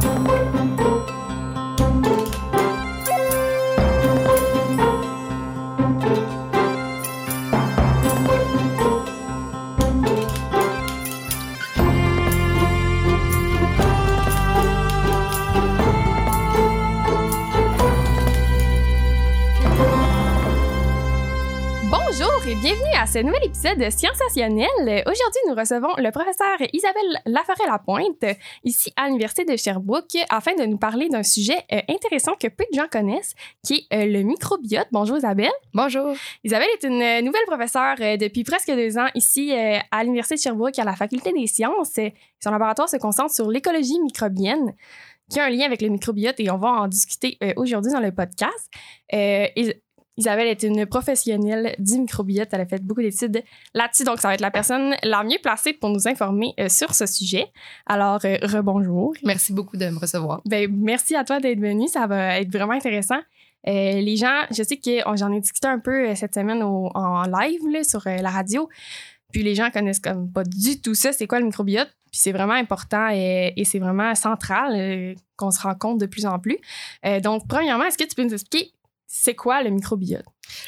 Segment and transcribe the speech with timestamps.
[0.00, 0.37] Thank you.
[23.48, 24.68] Épisode de Sensationnel.
[25.06, 28.26] Aujourd'hui, nous recevons le professeur Isabelle Laforêt-Lapointe,
[28.62, 32.64] ici à l'Université de Sherbrooke, afin de nous parler d'un sujet euh, intéressant que peu
[32.70, 34.88] de gens connaissent, qui est euh, le microbiote.
[34.92, 35.50] Bonjour Isabelle.
[35.72, 36.14] Bonjour.
[36.44, 40.78] Isabelle est une euh, nouvelle professeure depuis presque deux ans ici à l'Université de Sherbrooke
[40.78, 41.98] à la Faculté des sciences.
[42.44, 44.74] Son laboratoire se concentre sur l'écologie microbienne
[45.30, 48.12] qui a un lien avec le microbiote et on va en discuter aujourd'hui dans le
[48.12, 48.70] podcast.
[50.18, 52.48] Isabelle est une professionnelle du microbiote.
[52.50, 53.40] Elle a fait beaucoup d'études
[53.72, 56.92] là-dessus, donc ça va être la personne la mieux placée pour nous informer euh, sur
[56.92, 57.46] ce sujet.
[57.86, 59.14] Alors, euh, rebonjour.
[59.22, 60.42] Merci beaucoup de me recevoir.
[60.44, 61.86] Ben, merci à toi d'être venu.
[61.86, 63.20] Ça va être vraiment intéressant.
[63.68, 67.84] Euh, les gens, je sais que j'en ai discuté un peu cette semaine en live
[67.84, 68.68] sur la radio.
[69.32, 71.12] Puis les gens connaissent comme pas du tout ça.
[71.12, 71.94] C'est quoi le microbiote?
[72.10, 76.26] Puis c'est vraiment important et, et c'est vraiment central qu'on se rend compte de plus
[76.26, 76.56] en plus.
[77.22, 78.72] donc, premièrement, est-ce que tu peux nous expliquer
[79.08, 80.26] c'est quoi le microbiote?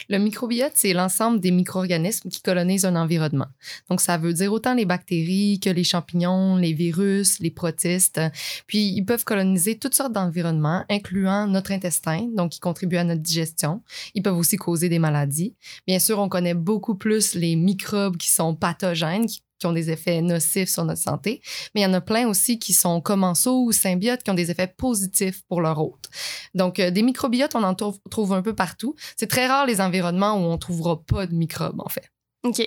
[0.09, 3.49] Le microbiote, c'est l'ensemble des micro-organismes qui colonisent un environnement.
[3.89, 8.21] Donc, ça veut dire autant les bactéries que les champignons, les virus, les protistes.
[8.67, 13.23] Puis, ils peuvent coloniser toutes sortes d'environnements, incluant notre intestin, donc qui contribue à notre
[13.23, 13.83] digestion.
[14.15, 15.55] Ils peuvent aussi causer des maladies.
[15.87, 19.91] Bien sûr, on connaît beaucoup plus les microbes qui sont pathogènes, qui qui ont des
[19.91, 21.43] effets nocifs sur notre santé,
[21.75, 24.51] mais il y en a plein aussi qui sont commensaux ou symbiotes qui ont des
[24.51, 26.09] effets positifs pour leur hôte.
[26.55, 28.95] Donc, euh, des microbiotes, on en trouve, un peu partout.
[29.17, 32.11] C'est très rare les environnements où on ne trouvera pas de microbes, en fait.
[32.45, 32.61] OK.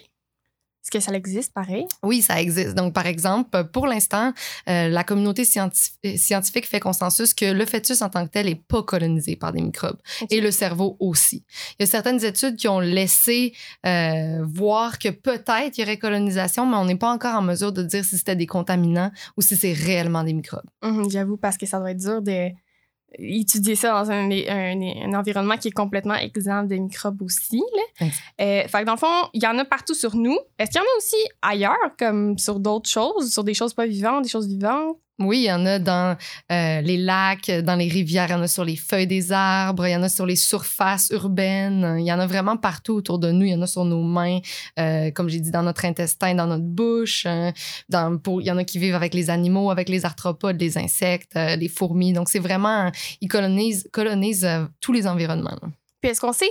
[0.84, 1.86] Est-ce que ça existe pareil?
[2.04, 2.76] Oui, ça existe.
[2.76, 4.34] Donc, par exemple, pour l'instant,
[4.68, 8.84] euh, la communauté scientifique fait consensus que le fœtus en tant que tel n'est pas
[8.84, 9.98] colonisé par des microbes
[10.30, 11.46] et le cerveau aussi.
[11.80, 13.54] Il y a certaines études qui ont laissé
[13.86, 17.72] euh, voir que peut-être il y aurait colonisation, mais on n'est pas encore en mesure
[17.72, 20.70] de dire si c'était des contaminants ou si c'est réellement des microbes.
[20.82, 22.50] Mmh, j'avoue, parce que ça doit être dur de
[23.20, 27.62] étudier ça dans un, un, environnement qui est complètement exempt de microbes aussi.
[27.76, 28.08] Là.
[28.42, 30.38] Euh, fait que dans le fond, il y en a partout sur nous.
[30.58, 33.86] Est-ce qu'il y en a aussi ailleurs, comme sur d'autres choses, sur des choses pas
[33.86, 34.98] vivantes, des choses vivantes?
[35.20, 36.18] Oui, il y en a dans
[36.52, 39.86] euh, les lacs, dans les rivières, il y en a sur les feuilles des arbres,
[39.86, 43.20] il y en a sur les surfaces urbaines, il y en a vraiment partout autour
[43.20, 44.40] de nous, il y en a sur nos mains,
[44.80, 47.28] euh, comme j'ai dit, dans notre intestin, dans notre bouche.
[47.28, 47.54] Hein,
[47.92, 51.56] il y en a qui vivent avec les animaux, avec les arthropodes, les insectes, euh,
[51.58, 52.12] les fourmis.
[52.12, 52.92] Donc, c'est vraiment,
[53.22, 54.50] ils colonisent, colonisent
[54.82, 55.60] tous les environnements.
[56.02, 56.50] Puis, est-ce qu'on sait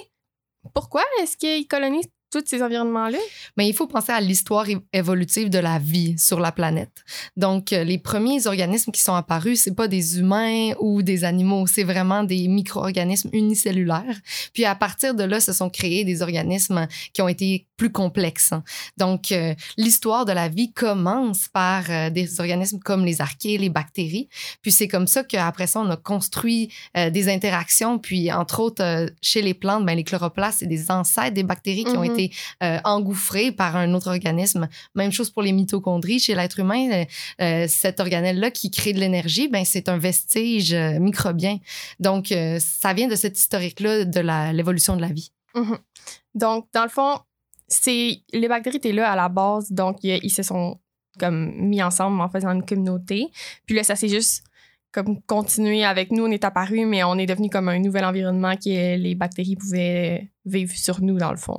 [0.75, 3.19] pourquoi est-ce qu'ils colonisent tous ces environnements-là?
[3.57, 7.05] Mais il faut penser à l'histoire évolutive de la vie sur la planète.
[7.37, 11.67] Donc, euh, les premiers organismes qui sont apparus, c'est pas des humains ou des animaux,
[11.67, 14.19] c'est vraiment des micro-organismes unicellulaires.
[14.55, 18.55] Puis à partir de là, se sont créés des organismes qui ont été plus complexes.
[18.97, 23.69] Donc, euh, l'histoire de la vie commence par euh, des organismes comme les archées, les
[23.69, 24.29] bactéries.
[24.63, 27.99] Puis c'est comme ça qu'après ça, on a construit des interactions.
[27.99, 31.97] Puis entre autres, chez les plantes, ben, les chloroplastes, c'est des ancêtres des bactéries qui
[31.97, 32.13] ont mm-hmm.
[32.13, 32.22] été
[32.63, 34.69] euh, engouffré par un autre organisme.
[34.95, 36.19] Même chose pour les mitochondries.
[36.19, 37.05] Chez l'être humain, euh,
[37.41, 41.59] euh, cet organelle-là qui crée de l'énergie, ben, c'est un vestige microbien.
[42.01, 45.33] Donc, ça vient de cette historique-là de l'évolution de la vie.
[45.55, 45.79] Mm-hmm.
[46.35, 47.19] Donc, dans le fond,
[47.69, 50.79] c'est les bactéries étaient là à la base, donc ils se sont
[51.19, 53.29] comme mis ensemble en faisant une communauté.
[53.67, 54.45] Puis là, ça s'est juste
[54.93, 56.25] comme continuer avec nous.
[56.25, 60.31] On est apparu, mais on est devenu comme un nouvel environnement que les bactéries pouvaient
[60.45, 61.57] vivre sur nous, dans le fond.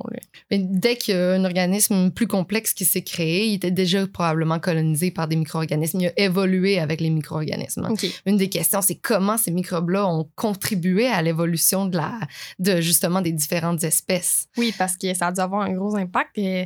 [0.50, 4.06] Mais dès qu'il y a un organisme plus complexe qui s'est créé, il était déjà
[4.06, 6.00] probablement colonisé par des micro-organismes.
[6.00, 7.88] Il a évolué avec les micro-organismes.
[8.26, 12.20] Une des questions, c'est comment ces microbes-là ont contribué à l'évolution de, la,
[12.58, 14.48] de justement des différentes espèces?
[14.56, 16.64] Oui, parce que ça a dû avoir un gros impact euh,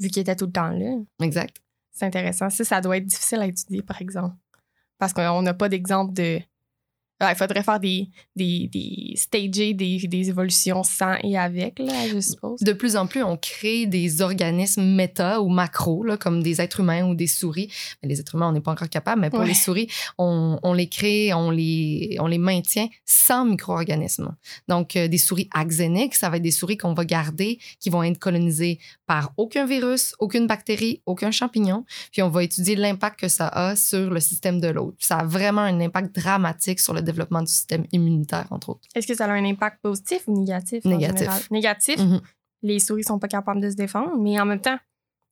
[0.00, 0.96] vu qu'il était tout le temps là.
[1.22, 1.56] Exact.
[1.92, 2.48] C'est intéressant.
[2.50, 4.34] Ça, ça doit être difficile à étudier, par exemple
[4.98, 6.40] parce qu'on n'a pas d'exemple de.
[7.20, 12.20] Il faudrait faire des, des, des stager des, des, évolutions sans et avec, là, je
[12.20, 12.60] suppose.
[12.60, 16.80] De plus en plus, on crée des organismes méta ou macro, là, comme des êtres
[16.80, 17.72] humains ou des souris.
[18.02, 20.72] Mais les êtres humains, on n'est pas encore capable, mais pour les souris, on, on,
[20.72, 24.34] les crée, on les, on les maintient sans micro-organismes.
[24.68, 28.02] Donc, euh, des souris axéniques, ça va être des souris qu'on va garder, qui vont
[28.04, 31.84] être colonisées par aucun virus, aucune bactérie, aucun champignon.
[32.12, 34.96] Puis on va étudier l'impact que ça a sur le système de l'autre.
[35.00, 38.88] Ça a vraiment un impact dramatique sur le développement du système immunitaire, entre autres.
[38.94, 40.84] Est-ce que ça a un impact positif ou négatif?
[40.84, 41.50] Négatif.
[41.50, 41.96] Négatif.
[41.98, 42.20] Mm-hmm.
[42.62, 44.78] Les souris sont pas capables de se défendre, mais en même temps,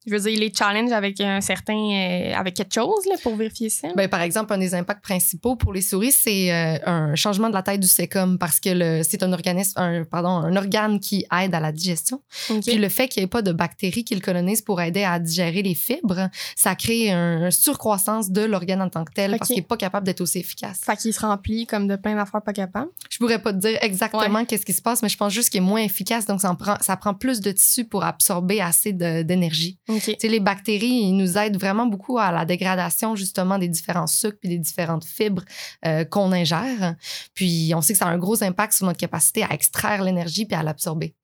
[0.06, 3.36] je veux dire, il les challenge avec un certain, euh, avec quelque chose là, pour
[3.36, 3.88] vérifier ça.
[3.96, 7.54] Ben, par exemple, un des impacts principaux pour les souris, c'est euh, un changement de
[7.54, 11.54] la taille du sécum parce que c'est un organisme, un, pardon, un organe qui aide
[11.54, 12.22] à la digestion.
[12.50, 12.60] OK.
[12.66, 15.18] Puis le fait qu'il n'y ait pas de bactéries qui le colonisent pour aider à
[15.18, 19.42] digérer les fibres, ça crée un, un surcroissance de l'organe en tant que tel parce
[19.42, 19.46] Ok.
[19.48, 20.80] qu'il n'est pas capable d'être aussi efficace.
[20.84, 22.90] Fait qu'il se remplit comme de plein d'affaires pas capables.
[23.10, 25.58] Je pourrais pas te dire exactement qu'est-ce qui se passe, mais je pense juste qu'il
[25.58, 28.92] est moins efficace, donc ça, en prend, ça prend plus de tissu pour absorber assez
[28.92, 29.78] d'énergie.
[30.00, 34.38] Sais, les bactéries, ils nous aident vraiment beaucoup à la dégradation justement des différents sucres
[34.40, 35.44] puis des différentes fibres
[35.84, 36.94] euh, qu'on ingère.
[37.34, 40.46] Puis on sait que ça a un gros impact sur notre capacité à extraire l'énergie
[40.46, 41.14] puis à l'absorber.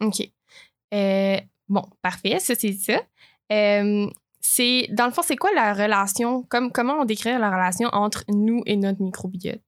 [0.00, 0.28] OK.
[0.94, 1.38] Euh,
[1.68, 2.38] bon, parfait.
[2.40, 3.00] Ça, c'est ça.
[3.52, 4.06] Euh,
[4.40, 8.24] c'est, dans le fond, c'est quoi la relation, comme, comment on décrit la relation entre
[8.28, 9.60] nous et notre microbiote?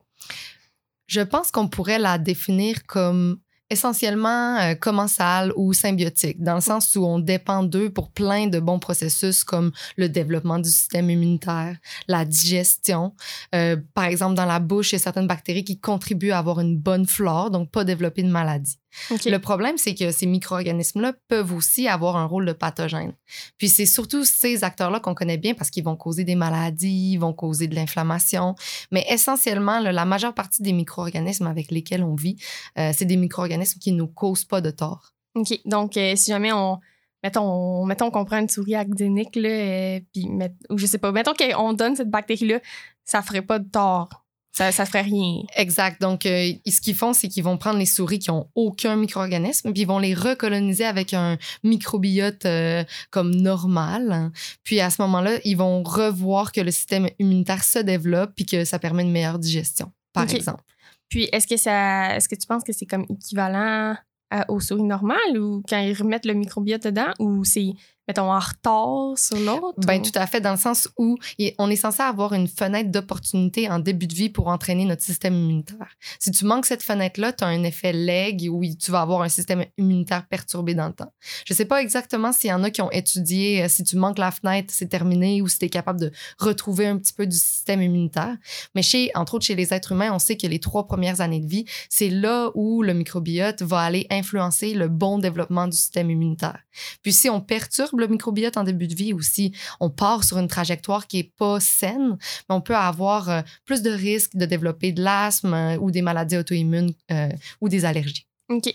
[1.06, 3.38] Je pense qu'on pourrait la définir comme
[3.73, 8.61] essentiellement euh, commensale ou symbiotique, dans le sens où on dépend d'eux pour plein de
[8.61, 11.77] bons processus comme le développement du système immunitaire,
[12.07, 13.15] la digestion.
[13.55, 16.61] Euh, par exemple, dans la bouche, il y a certaines bactéries qui contribuent à avoir
[16.61, 18.81] une bonne flore, donc pas développer de maladie.
[19.31, 23.15] Le problème, c'est que ces micro-organismes-là peuvent aussi avoir un rôle de pathogène.
[23.59, 27.19] Puis c'est surtout ces acteurs-là qu'on connaît bien parce qu'ils vont causer des maladies, ils
[27.19, 28.55] vont causer de l'inflammation.
[28.91, 32.37] Mais essentiellement, là, la majeure partie des micro-organismes avec lesquels on vit,
[32.79, 35.12] euh, c'est des micro-organismes qui ne nous causent pas de tort.
[35.35, 35.59] OK.
[35.65, 36.79] Donc, euh, si jamais on.
[37.25, 41.12] Mettons, mettons qu'on prend une souris actinique, là, euh, puis, met- ou je sais pas,
[41.12, 42.59] mettons qu'on donne cette bactérie-là,
[43.05, 44.25] ça ferait pas de tort.
[44.55, 45.43] Ça, ça ferait rien.
[45.57, 46.01] Exact.
[46.03, 49.73] Donc, euh, ce qu'ils font, c'est qu'ils vont prendre les souris qui ont aucun micro-organisme,
[49.73, 54.31] puis ils vont les recoloniser avec un microbiote euh, comme normal.
[54.63, 58.65] Puis à ce moment-là, ils vont revoir que le système immunitaire se développe, puis que
[58.65, 60.63] ça permet une meilleure digestion, par exemple.
[61.09, 63.97] Puis, est-ce que ça, est-ce que tu penses que c'est comme équivalent
[64.31, 67.73] à- aux souris normales ou quand ils remettent le microbiote dedans ou c'est,
[68.09, 69.79] mettons, en retard sur l'autre?
[70.01, 71.17] Ou- tout à fait, dans le sens où
[71.59, 75.35] on est censé avoir une fenêtre d'opportunité en début de vie pour entraîner notre système
[75.35, 75.89] immunitaire.
[76.19, 79.29] Si tu manques cette fenêtre-là, tu as un effet leg où tu vas avoir un
[79.29, 81.13] système immunitaire perturbé dans le temps.
[81.47, 84.19] Je sais pas exactement s'il y en a qui ont étudié euh, si tu manques
[84.19, 87.37] la fenêtre, c'est terminé ou si tu es capable de retrouver un petit peu du
[87.37, 88.37] système immunitaire.
[88.75, 91.41] Mais chez, entre autres, chez les êtres humains, on sait que les trois premières années
[91.41, 96.11] de vie, c'est là où le microbiote va aller influencer le bon développement du système
[96.11, 96.59] immunitaire.
[97.03, 100.39] Puis si on perturbe le microbiote en début de vie ou si on part sur
[100.39, 102.17] une trajectoire qui est pas saine,
[102.49, 106.03] ben, on peut avoir euh, plus de risques de développer de l'asthme euh, ou des
[106.03, 107.29] maladies auto-immunes euh,
[107.61, 108.27] ou des allergies.
[108.49, 108.73] OK.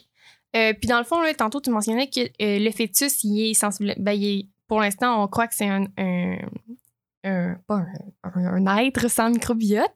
[0.54, 3.94] Puis, dans le fond, là, tantôt, tu mentionnais que euh, le fœtus, il est sensible.
[4.00, 5.86] Ben, il est- pour l'instant, on croit que c'est un.
[5.98, 7.84] un, pas
[8.24, 9.94] un, un- être sans microbiote.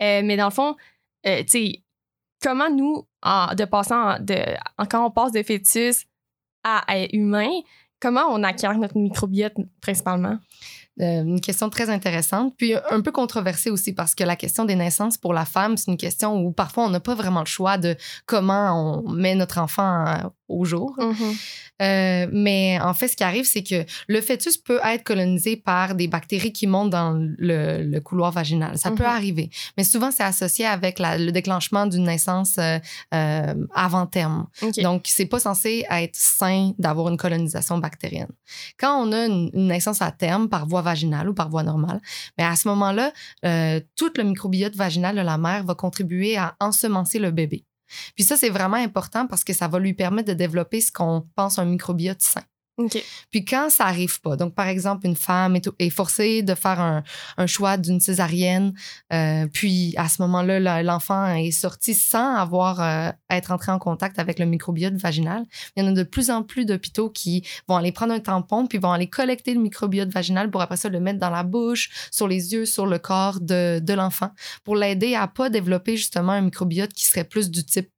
[0.00, 0.76] Mais dans le fond,
[1.24, 1.82] tu sais,
[2.42, 4.36] comment nous, en, de passant de,
[4.90, 6.04] quand on passe de fœtus
[6.62, 7.50] à, à humain,
[8.04, 10.36] comment on acquiert notre microbiote principalement?
[11.00, 14.76] Euh, une question très intéressante, puis un peu controversée aussi parce que la question des
[14.76, 17.78] naissances pour la femme, c'est une question où parfois on n'a pas vraiment le choix
[17.78, 17.96] de
[18.26, 20.96] comment on met notre enfant au jour.
[21.82, 25.94] Euh, mais en fait, ce qui arrive, c'est que le fœtus peut être colonisé par
[25.94, 28.78] des bactéries qui montent dans le, le couloir vaginal.
[28.78, 29.08] Ça peut Mhm.
[29.08, 29.50] arriver.
[29.76, 32.78] Mais souvent, c'est associé avec la- le déclenchement d'une naissance euh,
[33.14, 34.46] euh, avant terme.
[34.62, 34.80] OK.
[34.82, 38.30] Donc, c'est pas censé être sain d'avoir une colonisation bactérienne.
[38.78, 42.00] Quand on a une, une naissance à terme par voie vaginale ou par voie normale,
[42.38, 43.12] mais à ce moment-là,
[43.96, 47.64] tout le microbiote vaginal de la mère va contribuer à ensemencer le bébé.
[48.14, 51.26] Puis ça, c'est vraiment important parce que ça va lui permettre de développer ce qu'on
[51.34, 52.42] pense un microbiote sain.
[53.30, 57.46] Puis quand ça arrive pas, donc par exemple, une femme est, forcée de faire un,
[57.46, 58.74] choix d'une césarienne,
[59.12, 64.18] euh, puis à ce moment-là, l'enfant est sorti sans avoir euh, être entré en contact
[64.18, 65.44] avec le microbiote vaginal.
[65.76, 68.66] Il y en a de plus en plus d'hôpitaux qui vont aller prendre un tampon,
[68.66, 72.08] puis vont aller collecter le microbiote vaginal pour après ça le mettre dans la bouche,
[72.10, 74.30] sur les yeux, sur le corps de, de l'enfant,
[74.64, 77.90] pour l'aider à pas développer justement un microbiote qui serait plus du type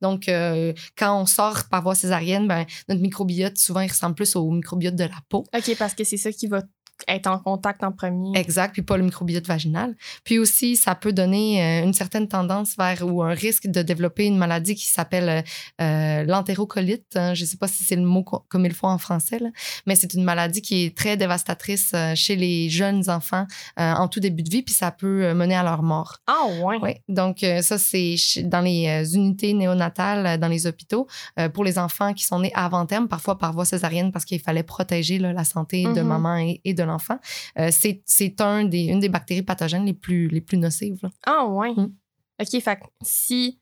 [0.00, 4.36] Donc, euh, quand on sort par voie césarienne, ben, notre microbiote, souvent, il ressemble plus
[4.36, 5.44] au microbiote de la peau.
[5.54, 6.62] OK, parce que c'est ça qui va
[7.08, 8.38] être en contact en premier.
[8.38, 9.94] Exact, puis pas le microbiote vaginal.
[10.24, 14.26] Puis aussi, ça peut donner euh, une certaine tendance vers ou un risque de développer
[14.26, 15.42] une maladie qui s'appelle euh,
[15.84, 17.16] euh, l'entérocolite.
[17.16, 17.34] hein.
[17.34, 19.48] Je ne sais pas si c'est le mot co- comme il faut en français, là,
[19.86, 23.46] mais c'est une maladie qui est très dévastatrice euh, chez les jeunes enfants
[23.80, 26.18] euh, en tout début de vie, puis ça peut mener à leur mort.
[26.26, 26.78] Ah, ouais.
[26.82, 31.06] Oui, donc ça, c'est dans les unités néonatales, dans les hôpitaux,
[31.52, 34.62] pour les enfants qui sont nés avant terme, parfois par voie césarienne, parce qu'il fallait
[34.62, 36.06] protéger là, la santé de Mhm.
[36.08, 37.18] maman et, et de l'enfant.
[37.58, 40.98] Euh, c'est un des, une des bactéries pathogènes les plus, les plus nocives.
[41.02, 41.10] là.
[41.26, 41.72] Ah, ouais.
[41.72, 41.92] Mm.
[42.40, 43.60] OK, fait si,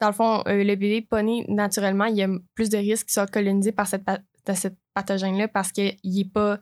[0.00, 3.06] dans le fond, euh, le bébé pas né naturellement, il y a plus de risques
[3.06, 6.58] qu'il soit colonisé par cette, pa- de ce pathogène-là parce qu'il est pas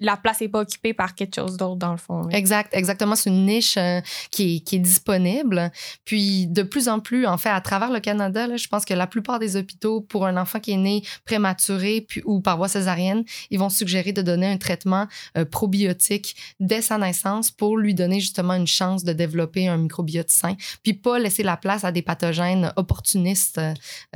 [0.00, 2.28] la place n'est pas occupée par quelque chose d'autre, dans le fond.
[2.30, 3.14] Exact, exactement.
[3.14, 5.70] C'est une niche euh, qui, est, qui, est, disponible.
[6.04, 8.94] Puis, de plus en plus, en fait, à travers le Canada, là, je pense que
[8.94, 12.68] la plupart des hôpitaux, pour un enfant qui est né prématuré puis, ou par voie
[12.68, 17.94] césarienne, ils vont suggérer de donner un traitement euh, probiotique dès sa naissance pour lui
[17.94, 21.92] donner justement une chance de développer un microbiote sain, puis pas laisser la place à
[21.92, 23.60] des pathogènes opportunistes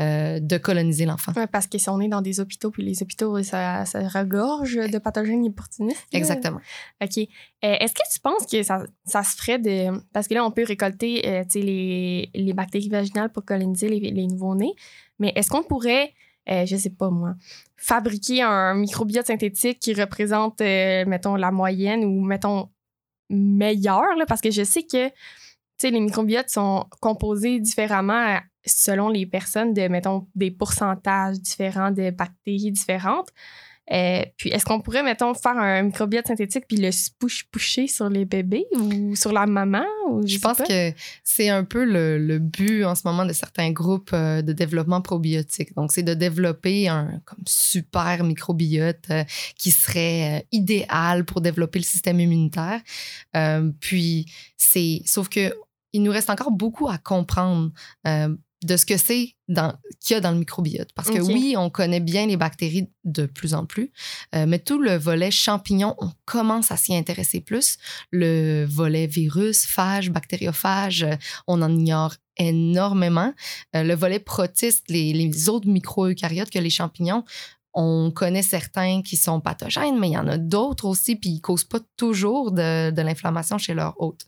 [0.00, 1.32] euh, de coloniser l'enfant.
[1.36, 4.98] Ouais, parce qu'ils sont nés dans des hôpitaux, puis les hôpitaux, ça, ça regorge de
[4.98, 5.73] pathogènes opportunistes
[6.12, 6.60] Exactement.
[7.02, 7.18] OK.
[7.18, 7.24] Euh,
[7.62, 9.90] est-ce que tu penses que ça, ça, se ferait de.
[10.12, 14.26] Parce que là, on peut récolter euh, les, les, bactéries vaginales pour coloniser les, les
[14.26, 14.74] nouveaux-nés,
[15.18, 16.12] mais est-ce qu'on pourrait,
[16.50, 17.34] euh, je sais pas moi,
[17.76, 22.70] fabriquer un microbiote synthétique qui représente, mettons, la moyenne ou, mettons,
[23.30, 24.16] meilleur?
[24.16, 25.10] Là, parce que je sais que
[25.82, 32.72] les microbiotes sont composés différemment selon les personnes de, mettons, des pourcentages différents de bactéries
[32.72, 33.28] différentes.
[33.92, 38.24] Euh, puis, est-ce qu'on pourrait, mettons, faire un microbiote synthétique puis le push-pusher sur les
[38.24, 39.84] bébés ou sur la maman?
[40.24, 44.42] je, pense que c'est un peu le, but en ce moment de certains groupes euh,
[44.42, 45.74] de développement probiotique.
[45.74, 49.24] Donc, c'est de développer un comme super microbiote euh,
[49.58, 52.80] qui serait idéal pour développer le système immunitaire.
[53.80, 54.26] puis,
[54.56, 55.02] c'est.
[55.04, 55.52] Sauf que
[55.92, 57.70] il nous reste encore beaucoup à comprendre
[58.64, 59.34] de ce que c'est
[60.00, 60.88] qu'il y a dans le microbiote.
[60.94, 63.92] Parce que oui, on connaît bien les bactéries de plus en plus,
[64.34, 67.76] euh, mais tout le volet champignon, on commence à s'y intéresser plus.
[68.10, 71.14] Le volet virus, phage, bactériophage, euh,
[71.46, 73.32] on en ignore énormément.
[73.76, 77.24] Euh, le volet protiste, les, les autres micro-eucaryotes que les champignons,
[77.74, 81.36] on connaît certains qui sont pathogènes, mais il y en a d'autres aussi, puis ils
[81.36, 84.22] ne causent pas toujours de, l'inflammation chez leur hôte.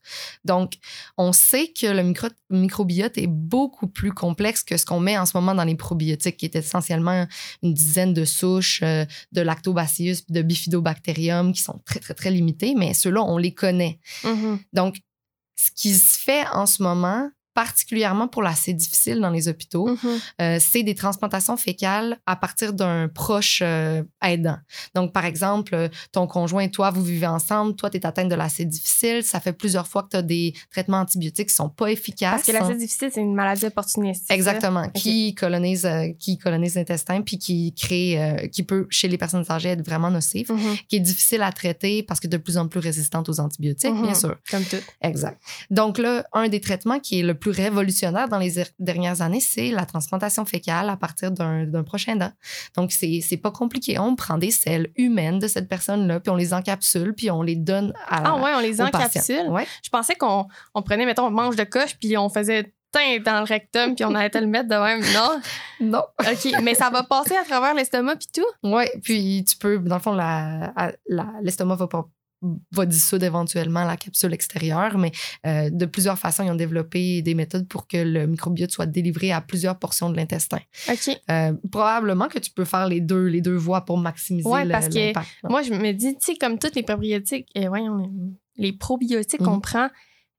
[0.45, 0.75] Donc,
[1.17, 2.13] on sait que le
[2.51, 6.37] microbiote est beaucoup plus complexe que ce qu'on met en ce moment dans les probiotiques,
[6.37, 7.27] qui est essentiellement
[7.63, 12.75] une dizaine de souches euh, de lactobacillus, de bifidobacterium, qui sont très, très, très limitées,
[12.77, 14.01] mais ceux-là, on les connaît.
[14.25, 14.59] Mm-hmm.
[14.73, 14.97] Donc,
[15.57, 20.21] ce qui se fait en ce moment, particulièrement pour l'assez difficile dans les hôpitaux, mm-hmm.
[20.43, 24.59] euh, c'est des transplantations fécales à partir d'un proche euh, aidant.
[24.95, 28.35] Donc, par exemple, ton conjoint et toi, vous vivez ensemble, toi, tu es atteinte de
[28.35, 31.91] l'assez difficile, ça fait plusieurs fois que tu as des traitements antibiotiques qui sont pas
[31.91, 32.45] efficaces.
[32.45, 34.31] Parce que l'assez difficile, c'est une maladie opportuniste.
[34.31, 39.47] Exactement, qui colonise, euh, qui colonise l'intestin puis qui crée, qui peut, chez les personnes
[39.49, 40.87] âgées, être vraiment nocif, mm-hmm.
[40.89, 44.13] qui est difficile à traiter parce que de plus en plus résistante aux antibiotiques, bien
[44.13, 44.21] mm-hmm.
[44.21, 44.37] sûr.
[44.51, 44.77] Comme tout.
[45.01, 45.41] Exact.
[45.71, 49.41] Donc là, un des traitements qui est le plus révolutionnaire dans les er, dernières années,
[49.41, 52.33] c'est la transplantation fécale à partir d'un prochain dent.
[52.77, 53.99] Donc, c'est pas compliqué.
[53.99, 57.57] On prend des selles humaines de cette personne-là, puis on les encapsule, puis on les
[57.57, 59.49] donne à Ah ouais, on les encapsule?
[59.49, 59.67] Ouais.
[59.83, 62.73] Je pensais qu'on on prenait, mettons, manche de coche, puis on faisait
[63.25, 65.01] dans le rectum puis on allait le mettre de même.
[65.13, 65.41] Non?
[65.79, 66.03] Non.
[66.21, 66.63] OK.
[66.63, 68.47] Mais ça va passer à travers l'estomac puis tout?
[68.63, 68.85] Oui.
[69.03, 70.15] Puis tu peux, dans le fond,
[71.43, 72.09] l'estomac la, va pas
[72.43, 75.13] va dissoudre éventuellement la capsule extérieure, mais
[75.47, 79.33] euh, de plusieurs façons, ils ont développé des méthodes pour que le microbiote soit délivré
[79.33, 80.59] à plusieurs portions de l'intestin.
[80.89, 81.19] OK.
[81.31, 84.89] Euh, probablement que tu peux faire les deux, les deux voies pour maximiser ouais, parce
[84.89, 85.13] que
[85.49, 88.11] moi, je me dis, tu sais, comme tous les probiotiques, et euh, voyons,
[88.57, 89.63] les probiotiques qu'on mhm.
[89.63, 89.89] prend,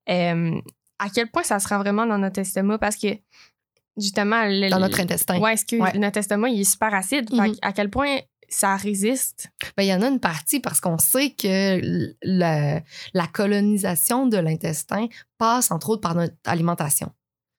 [0.08, 2.78] à quel point ça sera vraiment dans notre estomac?
[2.78, 3.08] Parce que
[3.98, 4.44] justement.
[4.70, 5.40] dans notre intestin.
[5.40, 7.32] Ouais, est-ce que notre estomac, il est super acide?
[7.34, 7.56] Mhm.
[7.62, 9.50] À quel point ça résiste?
[9.76, 11.82] Ben, il y en a une partie parce qu'on sait que
[12.22, 12.82] la,
[13.34, 17.12] colonisation de l'intestin passe entre autres par notre alimentation.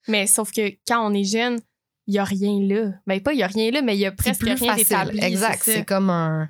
[0.08, 1.60] Mais sauf que quand on est jeune,
[2.06, 2.92] il n'y a rien là.
[3.06, 5.22] Ben, pas il n'y a rien là, mais il y a presque plus rien d'établi.
[5.22, 5.62] Exact.
[5.62, 6.48] C'est comme un,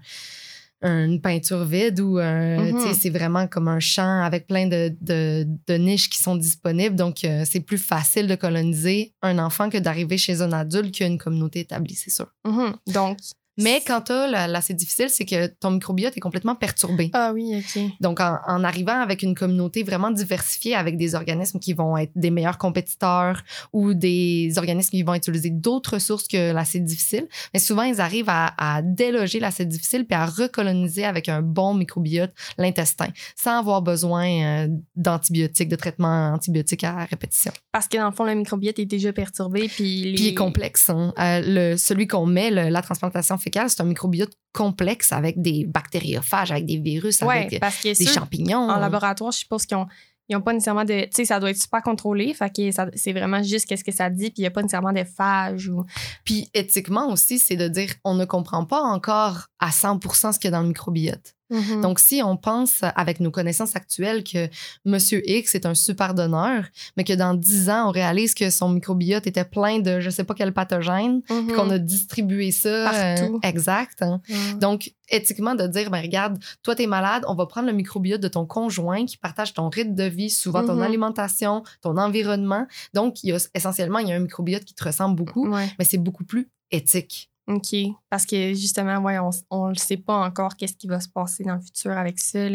[0.83, 2.95] une peinture vide ou mm-hmm.
[2.95, 6.95] c'est vraiment comme un champ avec plein de, de, niches qui sont disponibles.
[6.95, 11.03] Donc, euh, c'est plus facile de coloniser un enfant que d'arriver chez un adulte qui
[11.03, 12.29] a une communauté établie, c'est sûr.
[12.47, 12.93] Mm-hmm.
[12.93, 13.19] Donc,
[13.59, 17.11] mais quand tu as, c'est difficile, c'est que ton microbiote est complètement perturbé.
[17.13, 17.83] Ah oui, OK.
[18.01, 22.31] Donc, en, arrivant avec une communauté vraiment diversifiée, avec des organismes qui vont être des
[22.31, 27.83] meilleurs compétiteurs ou des organismes qui vont utiliser d'autres sources que l'acide difficile, mais souvent,
[27.83, 33.59] ils arrivent à, déloger l'acide difficile puis à recoloniser avec un bon microbiote l'intestin sans
[33.59, 37.53] avoir besoin euh, d'antibiotiques, de traitements antibiotiques à répétition.
[37.73, 40.05] Parce que dans le fond, le microbiote est déjà perturbé puis...
[40.05, 40.15] Les...
[40.15, 40.91] Puis il est complexe.
[40.91, 41.13] Hein.
[41.19, 46.67] Euh, le, celui qu'on met, la transplantation c'est un microbiote complexe avec des bactériophages, avec
[46.67, 48.71] des virus, avec des champignons.
[48.71, 49.87] En laboratoire, je suppose qu'ils ont
[50.29, 51.05] ils n'ont pas nécessairement de.
[51.05, 52.35] Tu sais, ça doit être super contrôlé.
[52.35, 54.93] Fait que c'est vraiment juste qu'est-ce que ça dit, puis il n'y a pas nécessairement
[54.93, 55.69] de phages.
[55.69, 55.85] Ou...
[56.25, 60.51] Puis éthiquement aussi, c'est de dire on ne comprend pas encore à 100% ce qu'il
[60.51, 61.35] y a dans le microbiote.
[61.51, 61.81] Mhm.
[61.81, 64.49] Donc, si on pense avec nos connaissances actuelles que
[64.85, 66.65] Monsieur X est un super donneur,
[66.97, 70.25] mais que dans 10 ans, on réalise que son microbiote était plein de je sais
[70.25, 72.91] pas quel pathogène, puis qu'on a distribué ça.
[72.91, 73.41] Partout.
[73.43, 74.03] exact.
[74.03, 74.21] hein.
[74.61, 78.21] Donc, éthiquement, de dire, ben regarde, toi, tu es malade, on va prendre le microbiote
[78.21, 80.83] de ton conjoint qui partage ton rythme de vie, souvent ton Mhm.
[80.83, 82.67] alimentation, ton environnement.
[82.95, 85.67] Donc, il y a, essentiellement, il y a un microbiote qui te ressemble beaucoup, Ouais.
[85.79, 87.31] mais c'est beaucoup plus éthique.
[87.49, 87.75] OK.
[88.11, 89.19] Parce que justement, ouais,
[89.51, 92.47] on, le sait pas encore qu'est-ce qui va se passer dans le futur avec ça.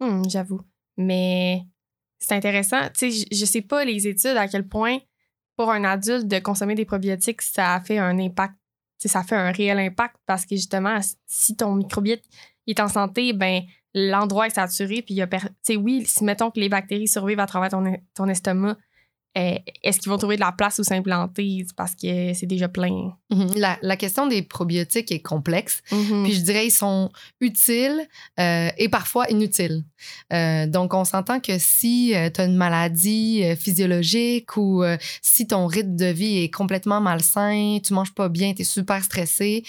[0.00, 0.60] Hum, J'avoue.
[0.96, 1.62] Mais
[2.18, 2.80] c'est intéressant.
[2.98, 4.98] Tu sais, je- je sais pas les études à quel point
[5.56, 8.54] pour un adulte de consommer des probiotiques, ça a fait un impact.
[9.00, 12.22] Tu ça fait un réel impact parce que justement, si ton microbiote
[12.66, 13.62] est en santé, ben
[13.94, 15.02] l'endroit est saturé.
[15.02, 15.26] Puis il y a.
[15.26, 17.84] Tu sais, oui, si mettons que les bactéries survivent à travers ton,
[18.14, 18.76] ton estomac,
[19.82, 21.66] est-ce qu'ils vont trouver de la place où s'implanter?
[21.76, 23.16] Parce que c'est déjà plein?
[23.30, 23.54] Mhm.
[23.56, 25.82] La, la question des probiotiques est complexe.
[25.92, 26.24] Mhm.
[26.24, 28.06] Puis je dirais, ils sont utiles
[28.40, 29.84] euh, et parfois inutiles.
[30.32, 35.46] Euh, donc, on s'entend que si tu as une maladie euh, physiologique ou euh, si
[35.46, 39.62] ton rythme de vie est complètement malsain, tu manges pas bien, tu es super stressé,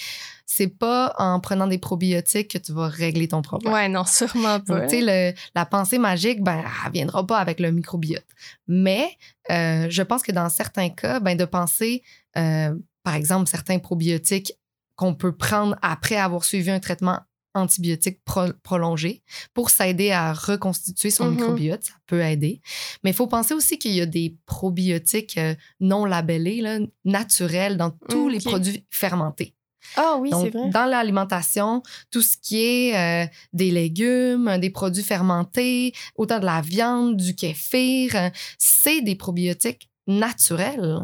[0.51, 3.71] c'est pas en prenant des probiotiques que tu vas régler ton problème.
[3.71, 4.87] Ouais, non, sûrement pas.
[4.87, 8.25] Tu sais, la pensée magique, ben, elle viendra pas avec le microbiote.
[8.67, 9.15] Mais
[9.51, 12.01] euh, je pense que dans certains cas, ben, de penser,
[12.35, 14.53] euh, par exemple, certains probiotiques
[14.95, 17.19] qu'on peut prendre après avoir suivi un traitement
[17.53, 19.21] antibiotique pro- prolongé
[19.53, 21.31] pour s'aider à reconstituer son Mhm.
[21.35, 22.59] microbiote, ça peut aider.
[23.03, 27.77] Mais il faut penser aussi qu'il y a des probiotiques euh, non labellés, là, naturels
[27.77, 28.43] dans tous les Ok.
[28.45, 29.55] produits fermentés.
[29.95, 30.69] Ah oui, c'est vrai.
[30.69, 31.81] dans l'alimentation,
[32.11, 37.35] tout ce qui est euh, des légumes, des produits fermentés, autant de la viande, du
[37.35, 40.97] kéfir, euh, c'est des probiotiques naturels.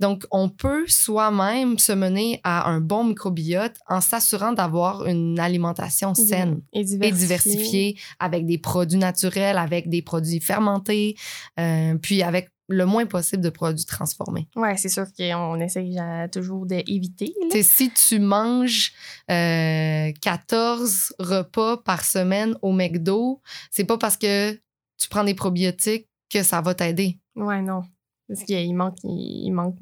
[0.00, 6.14] Donc, on peut soi-même se mener à un bon microbiote en s'assurant d'avoir une alimentation
[6.14, 7.26] saine Et et diversifié.
[7.26, 11.14] diversifiée avec des produits naturels, avec des produits fermentés,
[11.60, 14.48] euh, puis avec le moins possible de produits transformés.
[14.56, 17.34] Ouais, c'est sûr qu'on essaye euh, toujours d'éviter.
[17.62, 18.92] si tu manges
[19.30, 24.52] euh, 14 repas par semaine au McDo, c'est pas parce que
[24.96, 27.18] tu prends des probiotiques que ça va t'aider.
[27.36, 27.82] Ouais, non.
[28.28, 29.76] Parce qu'il manque, il manque.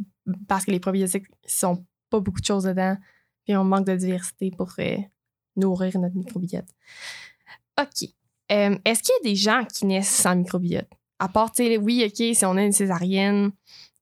[0.49, 2.97] Parce que les probiotiques, ils sont pas beaucoup de choses dedans.
[3.45, 4.97] Puis on manque de diversité pour euh,
[5.57, 6.69] nourrir notre microbiote.
[7.81, 8.09] OK.
[8.51, 10.89] Euh, Est-ce qu'il y a des gens qui naissent sans microbiote?
[11.23, 11.31] À
[11.81, 13.53] oui, OK, si on a une césarienne,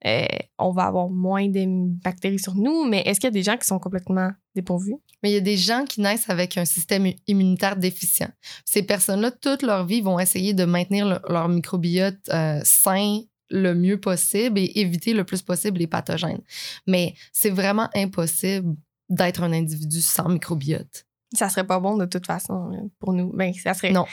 [0.07, 0.25] euh,
[0.59, 1.65] on va avoir moins de
[2.03, 4.95] bactéries sur nous, mais est-ce qu'il y a des gens qui sont complètement dépourvus?
[5.23, 8.31] Mais il y a des gens qui naissent avec un système immunitaire déficient.
[8.65, 13.75] Ces personnes-là, toute leur vie, vont essayer de maintenir le- leur microbiote euh, sain le
[13.75, 16.41] mieux possible et éviter le plus possible les pathogènes.
[16.87, 18.77] Mais c'est vraiment impossible
[19.11, 21.05] d'être un individu sans microbiote.
[21.33, 23.33] Ça serait pas bon de toute façon euh, pour nous.
[23.33, 23.93] Ben, ça serait.
[23.93, 24.07] Non.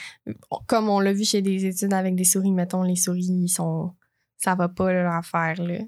[0.67, 3.95] Comme on l'a vu chez des études avec des souris, mettons, les souris, ils sont.
[4.37, 5.79] Ça va pas leur affaire, là.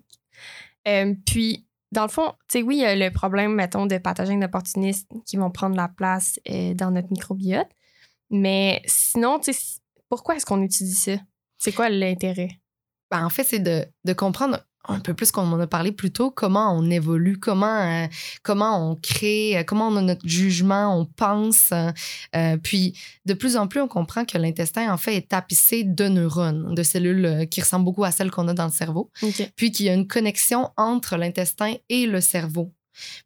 [0.88, 3.98] Euh, puis, dans le fond, tu sais, oui, il y a le problème, mettons, de
[3.98, 7.70] pathogènes opportunistes qui vont prendre la place euh, dans notre microbiote.
[8.32, 11.14] Mais sinon, tu sais, pourquoi est-ce qu'on étudie ça?
[11.60, 12.50] C'est quoi l'intérêt?
[13.12, 16.12] Ben, en fait, c'est de, de comprendre un peu plus qu'on en a parlé plus
[16.12, 18.08] tôt, comment on évolue, comment, euh,
[18.44, 21.72] comment on crée, euh, comment on a notre jugement, on pense.
[22.36, 26.08] euh, puis, de plus en plus, on comprend que l'intestin, en fait, est tapissé de
[26.08, 29.12] neurones, de cellules qui ressemblent beaucoup à celles qu'on a dans le cerveau,
[29.56, 32.72] puis qu'il y a une connexion entre l'intestin et le cerveau.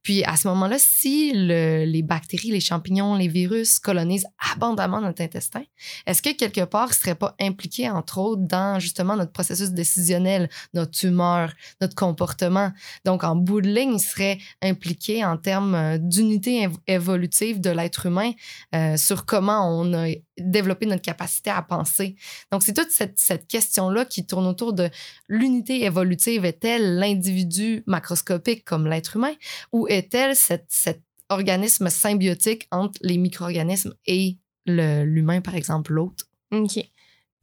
[0.01, 5.21] Puis à ce moment-là, si le- les bactéries, les champignons, les virus colonisent abondamment notre
[5.21, 5.63] intestin,
[6.05, 9.71] est-ce que quelque part, ils ne seraient pas impliqués, entre autres, dans justement notre processus
[9.71, 12.71] décisionnel, notre humeur, notre comportement?
[13.05, 17.69] Donc, en bout de ligne, ils seraient impliqués en termes euh, d'unité év- évolutive de
[17.69, 18.31] l'être humain
[18.75, 22.15] euh, sur comment on a développé notre capacité à penser.
[22.51, 24.89] Donc, c'est toute cette, question-là qui tourne autour de
[25.27, 26.45] l'unité évolutive.
[26.45, 29.33] Est-elle l'individu macroscopique comme l'être humain
[29.71, 36.25] ou est-elle cet organisme symbiotique entre les micro-organismes et l'humain, par exemple, l'autre?
[36.51, 36.79] OK.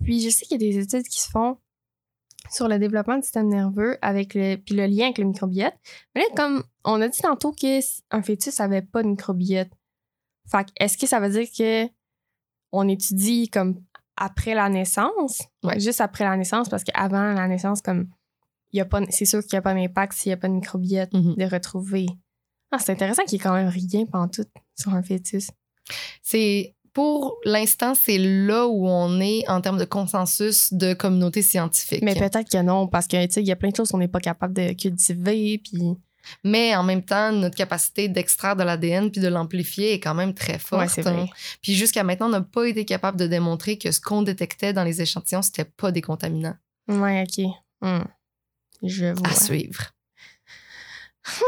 [0.03, 1.59] Puis, je sais qu'il y a des études qui se font
[2.51, 5.75] sur le développement du système nerveux avec le, puis le lien avec le microbiote.
[6.15, 9.69] Mais là, comme on a dit tantôt qu'un fœtus n'avait pas de microbiote,
[10.79, 11.89] est-ce que ça veut dire que
[12.73, 13.81] on étudie comme
[14.17, 15.43] après la naissance?
[15.65, 15.81] Ouais.
[15.81, 18.09] Juste après la naissance, parce qu'avant la naissance, comme
[18.73, 20.49] il y a pas, c'est sûr qu'il n'y a pas d'impact s'il n'y a pas
[20.49, 21.35] de microbiote Mhm.
[21.37, 22.07] de retrouver.
[22.71, 24.45] Ah, c'est intéressant qu'il n'y ait quand même rien tout
[24.79, 25.51] sur un fœtus.
[26.23, 32.03] C'est pour l'instant, c'est là où on est en termes de consensus de communauté scientifique.
[32.03, 33.99] Mais peut-être que non, parce que tu sais, il y a plein de choses qu'on
[33.99, 35.97] n'est pas capable de cultiver, puis
[36.45, 40.35] Mais en même temps, notre capacité d'extraire de l'ADN puis de l'amplifier est quand même
[40.35, 40.97] très forte.
[40.97, 41.27] Ouais, hein.
[41.63, 44.85] Puis jusqu'à maintenant, on n'a pas été capable de démontrer que ce qu'on détectait dans
[44.85, 46.57] les échantillons, c'était pas des contaminants.
[46.89, 47.45] Ouais, OK.
[47.81, 48.05] Hmm.
[48.83, 49.29] Je vois.
[49.29, 49.93] À suivre.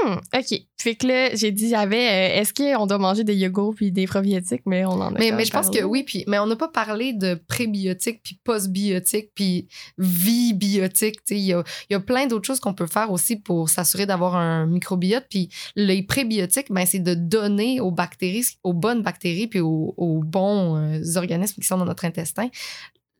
[0.04, 0.60] Hmm, OK.
[0.78, 4.06] Fait que là, j'ai dit, j'avais, euh, est-ce qu'on doit manger des yogourts puis des
[4.06, 4.62] probiotiques?
[4.66, 6.68] Mais on en a Mais, mais je pense que oui, puis, mais on n'a pas
[6.68, 9.68] parlé de prébiotiques, puis postbiotiques, puis
[9.98, 11.20] vie biotique.
[11.30, 14.36] Il y a, y a plein d'autres choses qu'on peut faire aussi pour s'assurer d'avoir
[14.36, 15.26] un microbiote.
[15.30, 20.22] Puis les prébiotiques, ben, c'est de donner aux bactéries, aux bonnes bactéries, puis aux, aux
[20.22, 22.48] bons euh, organismes qui sont dans notre intestin,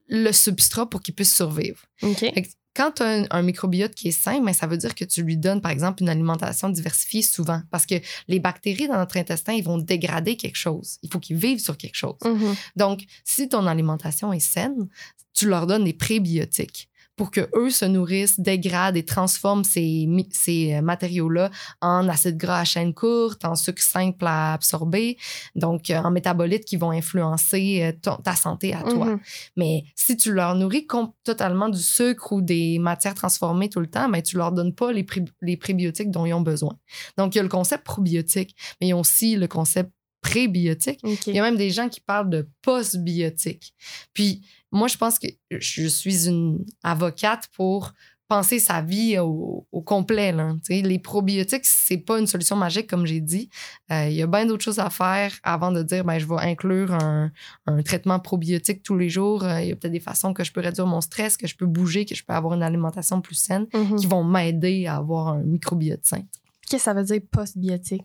[0.08, 1.80] le substrat pour qu'ils puissent survivre.
[2.02, 2.32] OK.
[2.74, 5.22] Quand tu as un, un microbiote qui est sain, ben, ça veut dire que tu
[5.22, 7.60] lui donnes, par exemple, une alimentation diversifiée souvent.
[7.70, 7.96] Parce que
[8.28, 10.98] les bactéries dans notre intestin, ils vont dégrader quelque chose.
[11.02, 12.18] Il faut qu'ils vivent sur quelque chose.
[12.24, 12.54] Mhm.
[12.76, 14.88] Donc, si ton alimentation est saine,
[15.34, 20.74] tu leur donnes des prébiotiques pour que eux se nourrissent, dégradent et transforment ces, ces
[20.74, 25.18] euh, matériaux-là en acides gras à chaîne courte, en sucre simple à absorber,
[25.54, 29.06] donc euh, en métabolites qui vont influencer euh, ton- ta santé à toi.
[29.06, 29.20] Mhm.
[29.56, 30.86] Mais si tu leur nourris
[31.24, 34.92] totalement du sucre ou des matières transformées tout le temps, ben, tu leur donnes pas
[34.92, 36.76] les, pré- les prébiotiques dont ils ont besoin.
[37.18, 39.90] Donc, il y a le concept probiotique, mais il y a aussi le concept
[40.22, 41.00] prébiotique.
[41.02, 41.26] OK.
[41.26, 43.74] Il y a même des gens qui parlent de postbiotique.
[44.14, 47.92] Puis moi, je pense que je suis une avocate pour
[48.28, 50.32] penser sa vie au, au complet.
[50.32, 50.54] Là.
[50.70, 53.50] Les probiotiques, c'est pas une solution magique, comme j'ai dit.
[53.90, 56.36] Euh, il y a bien d'autres choses à faire avant de dire ben, je vais
[56.38, 57.30] inclure un,
[57.66, 59.44] un traitement probiotique tous les jours.
[59.44, 61.54] Euh, il y a peut-être des façons que je peux réduire mon stress, que je
[61.54, 63.96] peux bouger, que je peux avoir une alimentation plus saine Mhm.
[63.96, 66.22] qui vont m'aider à avoir un microbiote sain.
[66.70, 68.02] Qu'est-ce que ça veut dire postbiotique?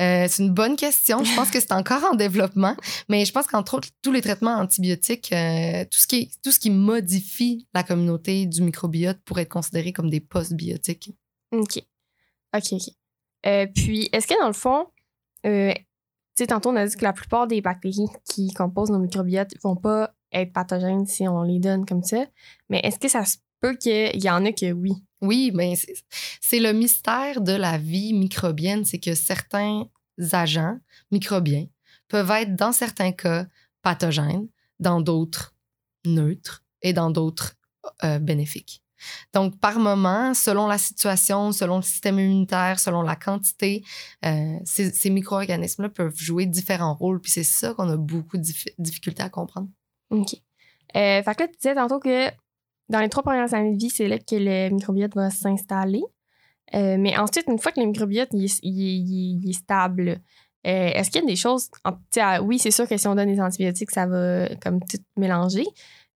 [0.00, 1.22] Euh, c'est une bonne question.
[1.24, 2.76] Je pense que c'est encore en développement,
[3.08, 6.58] mais je pense qu'entre autres, tous les traitements antibiotiques, euh, tout, ce qui tout ce
[6.58, 11.10] qui modifie la communauté du microbiote pourrait être considéré comme des postbiotiques.
[11.52, 11.82] OK.
[12.54, 12.82] OK, OK.
[13.46, 14.86] Euh, puis, est-ce que dans le fond,
[15.44, 15.50] tu
[16.34, 19.76] sais, tantôt, on a dit que la plupart des bactéries qui composent nos microbiotes vont
[19.76, 22.24] pas être pathogènes si on les donne comme ça.
[22.68, 24.92] Mais est-ce que ça se peut qu'il y en a que oui?
[25.22, 29.84] Oui, mais c'est- le mystère de la vie microbienne, c'est que certains
[30.32, 30.78] agents
[31.10, 31.66] microbiens
[32.08, 33.46] peuvent être, dans certains cas,
[33.82, 34.48] pathogènes,
[34.80, 35.54] dans d'autres
[36.04, 37.54] neutres et dans d'autres
[38.04, 38.82] euh, bénéfiques.
[39.32, 43.82] Donc, par moment, selon la situation, selon le système immunitaire, selon la quantité,
[44.24, 47.20] euh, ces, micro-organismes-là peuvent jouer différents rôles.
[47.20, 49.68] Puis c'est ça qu'on a beaucoup de diffi- difficultés à comprendre.
[50.10, 50.34] OK.
[50.94, 52.28] Euh, fait que là, tu disais tantôt que
[52.92, 56.02] dans les trois premières années de vie, c'est là que le microbiote va s'installer.
[56.74, 60.20] Euh, mais ensuite, une fois que le microbiote il est, stable,
[60.66, 61.70] euh, est-ce qu'il y a des choses.
[62.42, 65.64] oui, c'est sûr que si on donne des antibiotiques, ça va comme tout mélanger.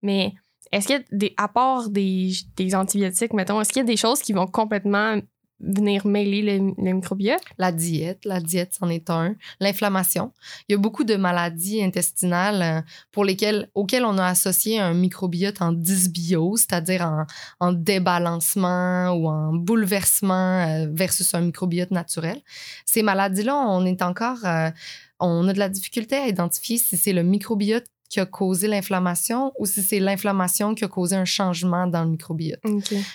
[0.02, 0.34] Mais
[0.70, 1.34] est-ce qu'il y a des.
[1.54, 5.18] Part des, des antibiotiques, mettons, est-ce qu'il y a des choses qui vont complètement
[5.60, 7.42] venir mêler le, le microbiote?
[7.58, 9.34] La diète, la diète, c'en est un.
[9.60, 10.32] L'inflammation.
[10.68, 14.94] Il y a beaucoup de maladies intestinales euh, pour lesquelles, auxquelles on a associé un
[14.94, 17.26] microbiote en dysbiose, c'est-à-dire en,
[17.60, 22.40] en débalancement ou en bouleversement euh, versus un microbiote naturel.
[22.84, 24.70] Ces maladies-là, on est encore, euh,
[25.18, 29.52] on a de la difficulté à identifier si c'est le microbiote qui a causé l'inflammation
[29.58, 32.60] ou si c'est l'inflammation qui a causé un changement dans le microbiote.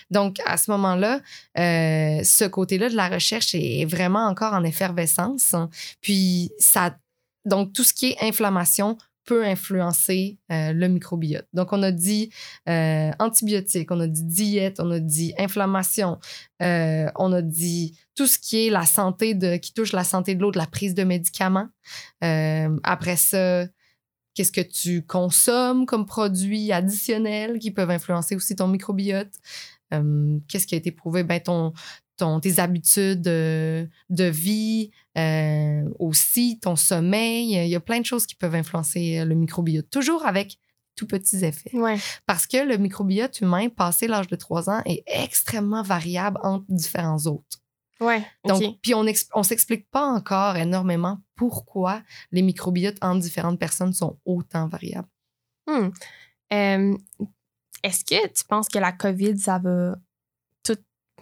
[0.09, 1.21] Donc, à ce moment-là,
[1.57, 5.55] euh, ce côté-là de la recherche est vraiment encore en effervescence.
[6.01, 6.95] Puis, ça,
[7.45, 11.47] donc, tout ce qui est inflammation peut influencer euh, le microbiote.
[11.53, 12.31] Donc, on a dit
[12.67, 16.19] euh, antibiotiques, on a dit diète, on a dit inflammation,
[16.61, 20.35] euh, on a dit tout ce qui est la santé de, qui touche la santé
[20.35, 21.69] de l'eau, de la prise de médicaments.
[22.21, 23.65] Après ça,
[24.33, 29.33] qu'est-ce que tu consommes comme produits additionnels qui peuvent influencer aussi ton microbiote?
[29.93, 31.23] Euh, qu'est-ce qui a été prouvé?
[31.23, 31.73] Ben, ton,
[32.17, 37.53] ton, tes habitudes de vie, euh, aussi ton sommeil.
[37.53, 40.57] Il y a plein de choses qui peuvent influencer euh, le microbiote, toujours avec
[40.95, 41.75] tout petits effets.
[41.75, 41.97] Ouais.
[42.25, 47.25] Parce que le microbiote humain, passé l'âge de 3 ans, est extrêmement variable entre différents
[47.25, 47.60] autres.
[48.01, 48.25] Ouais.
[48.45, 54.17] Donc, puis on on s'explique pas encore énormément pourquoi les microbiotes entre différentes personnes sont
[54.25, 55.07] autant variables.
[55.67, 55.89] Hmm.
[56.51, 56.97] Euh,
[57.83, 59.95] Est-ce que tu penses que la COVID, ça va
[60.63, 60.77] tout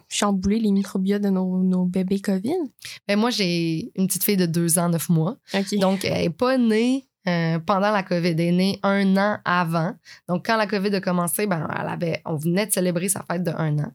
[0.08, 2.72] chambouler les microbiotes de nos, nos bébés COVID?
[3.06, 5.36] Ben moi, j'ai une petite fille de 2 ans, 9 mois.
[5.72, 8.28] Donc, elle n'est pas née euh, pendant la COVID.
[8.28, 9.94] Elle est née un an avant.
[10.28, 13.42] Donc, quand la COVID a commencé, ben, elle avait, on venait de célébrer sa fête
[13.42, 13.92] de un an.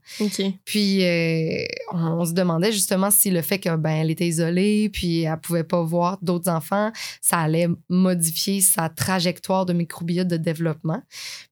[0.64, 4.90] Puis, euh, on, on se demandait justement si le fait que ben, elle était isolée,
[4.90, 10.38] puis elle pouvait pas voir d'autres enfants, ça allait modifier sa trajectoire de microbiote de
[10.38, 11.02] développement.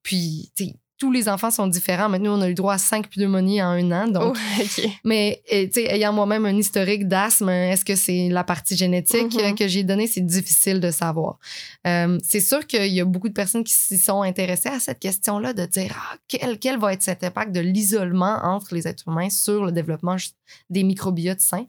[0.01, 2.07] Puis, tu sais, tous les enfants sont différents.
[2.07, 4.07] Maintenant, on a eu droit à cinq pneumonies en un an.
[4.07, 8.77] Donc, Oh, mais tu sais, ayant moi-même un historique d'asthme, est-ce que c'est la partie
[8.77, 9.39] génétique Mhm.
[9.41, 10.07] euh, que j'ai donnée?
[10.07, 11.39] C'est difficile de savoir.
[11.85, 14.99] Euh, c'est sûr qu'il y a beaucoup de personnes qui s'y sont intéressées à cette
[14.99, 19.03] question-là de dire ah, quel, quel va être cet impact de l'isolement entre les êtres
[19.09, 20.15] humains sur le développement
[20.69, 21.65] des microbiotes sains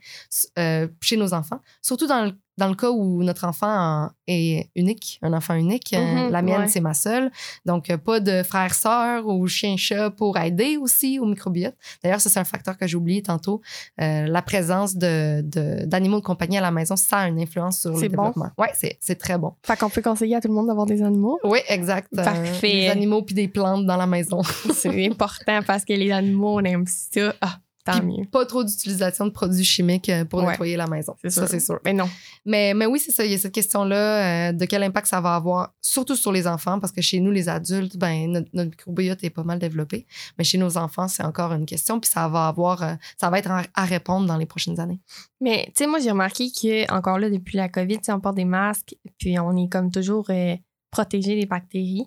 [0.60, 1.60] euh, chez nos enfants?
[1.82, 5.92] Surtout dans le, dans le cas où notre enfant est unique, un enfant unique.
[5.92, 6.68] Euh, Mhm, la mienne, ouais.
[6.68, 7.30] c'est ma seule.
[7.66, 11.74] Donc, euh, pas de frères-sœurs ou chien-chat pour aider aussi au microbiote.
[12.02, 13.60] D'ailleurs, ça, c'est un facteur que j'ai oublié tantôt.
[14.00, 17.80] Euh, la présence de, de- d'animaux de, compagnie à la maison, ça a une influence
[17.80, 18.00] sur le bon?
[18.00, 18.50] développement.
[18.58, 18.68] Oui,
[19.00, 19.52] c'est, très bon.
[19.62, 21.38] Fait qu'on peut conseiller à tout le monde d'avoir des animaux?
[21.44, 22.08] Oui, exact.
[22.18, 22.70] Euh, Parfait.
[22.72, 24.42] des animaux puis des plantes dans la maison.
[24.72, 27.34] C'est important parce que les animaux, on aime ça.
[27.40, 28.24] Ah, tant mieux.
[28.32, 30.52] Pas trop d'utilisation de produits chimiques euh, pour Ouais.
[30.52, 31.14] nettoyer la maison.
[31.20, 31.48] C'est Ça, sûr.
[31.50, 31.78] c'est sûr.
[31.84, 32.08] Mais non.
[32.46, 33.24] Mais, mais oui, c'est ça.
[33.24, 36.46] Il y a cette question-là euh, de quel impact ça va avoir, surtout sur les
[36.46, 40.06] enfants, parce que chez nous, les adultes, ben, notre, notre microbiote est pas mal développé.
[40.38, 42.00] Mais chez nos enfants, c'est encore une question.
[42.00, 45.00] Puis ça va avoir, euh, ça va être à, à répondre dans les prochaines années.
[45.40, 48.44] Mais tu sais, moi, j'ai remarqué que encore là, depuis la COVID, on porte des
[48.46, 50.56] masques, puis on est comme toujours euh,
[50.90, 52.06] protégé des bactéries,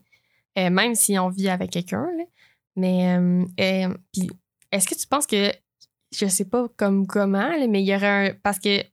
[0.56, 2.08] même si on vit avec quelqu'un.
[2.76, 3.18] Mais
[3.56, 4.30] puis
[4.72, 5.52] est-ce que tu penses que
[6.12, 8.84] je sais pas comme comment, mais il y aurait un parce que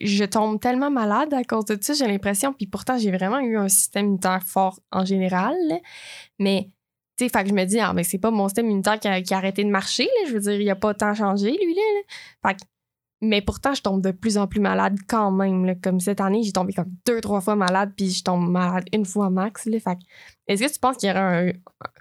[0.00, 3.56] je tombe tellement malade à cause de ça, j'ai l'impression, puis pourtant j'ai vraiment eu
[3.56, 5.56] un système immunitaire fort en général,
[6.38, 6.70] mais
[7.16, 9.08] tu sais, fait que je me dis ah mais c'est pas mon système immunitaire qui
[9.08, 12.50] a, arrêté de marcher, je veux dire, il a pas tant changé lui là.
[12.50, 12.62] Fait que
[13.22, 15.80] mais pourtant, je tombe de plus en plus malade quand même.
[15.80, 19.06] Comme cette année, j'ai tombé comme deux, trois fois malade, puis je tombe malade une
[19.06, 19.64] fois max.
[19.66, 19.80] Là.
[19.80, 19.98] Fait
[20.46, 21.52] est-ce que tu penses qu'il y aurait un.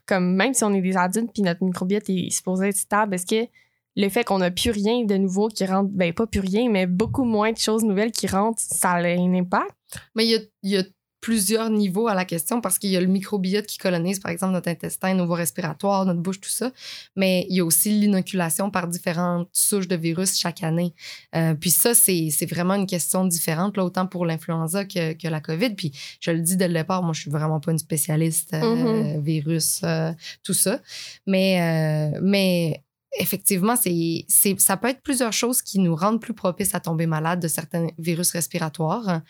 [0.07, 3.25] Comme même si on est des adultes, puis notre microbiote est supposé être stable, est-ce
[3.25, 3.49] que
[3.95, 6.85] le fait qu'on n'a plus rien de nouveau qui rentre, ben pas plus rien, mais
[6.85, 9.71] beaucoup moins de choses nouvelles qui rentrent, ça a un impact?
[10.15, 10.83] Mais il y a, il y a
[11.25, 14.53] plusieurs niveaux à la question parce qu'il y a le microbiote qui colonise, par exemple,
[14.53, 16.71] notre intestin, nos voies respiratoires, notre bouche, tout ça.
[17.15, 20.93] Mais il y a aussi l'inoculation par différentes souches de virus chaque année.
[21.35, 25.41] Euh, puis ça, c'est vraiment une question différente, là, autant pour l'influenza que, que la
[25.41, 25.71] COVID.
[25.71, 29.19] Puis je le dis dès le départ, moi, je suis vraiment pas une spécialiste euh,
[29.19, 30.11] virus, euh,
[30.43, 30.79] tout ça.
[31.25, 32.83] Mais, euh, mais
[33.19, 37.05] effectivement, c'est, c'est, ça peut être plusieurs choses qui nous rendent plus propices à tomber
[37.07, 39.21] malade de certains virus respiratoires.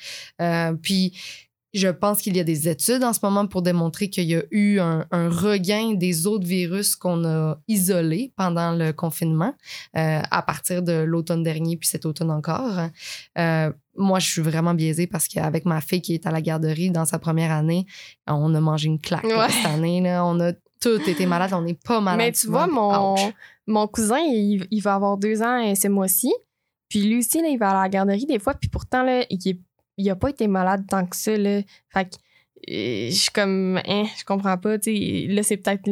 [0.42, 1.14] Euh, puis,
[1.74, 4.44] je pense qu'il y a des études en ce moment pour démontrer qu'il y a
[4.50, 9.54] eu un, un regain des autres virus qu'on a isolés pendant le confinement
[9.98, 12.80] euh, à partir de l'automne dernier, puis cet automne encore.
[13.38, 16.92] Euh, moi, je suis vraiment biaisée parce qu'avec ma fille qui est à la garderie
[16.92, 17.86] dans sa première année,
[18.26, 19.50] on a mangé une claque Ouais.
[19.50, 20.00] cette année.
[20.00, 20.26] Là.
[20.26, 21.52] On a tous été malades.
[21.54, 22.20] On n'est pas malades.
[22.20, 23.34] Mais tu vois, mon, Ouch.
[23.68, 26.34] Mon cousin, il, va avoir deux ans ce mois-ci.
[26.90, 28.54] Puis lui aussi, là, il va à la garderie des fois.
[28.54, 29.62] Puis pourtant, là, il, est-
[29.98, 31.36] il a pas été malade tant que ça.
[31.36, 31.62] Là.
[31.90, 32.18] Fait
[32.68, 34.78] je suis comme, hein, je comprends pas.
[34.78, 35.84] Là, c'est peut-être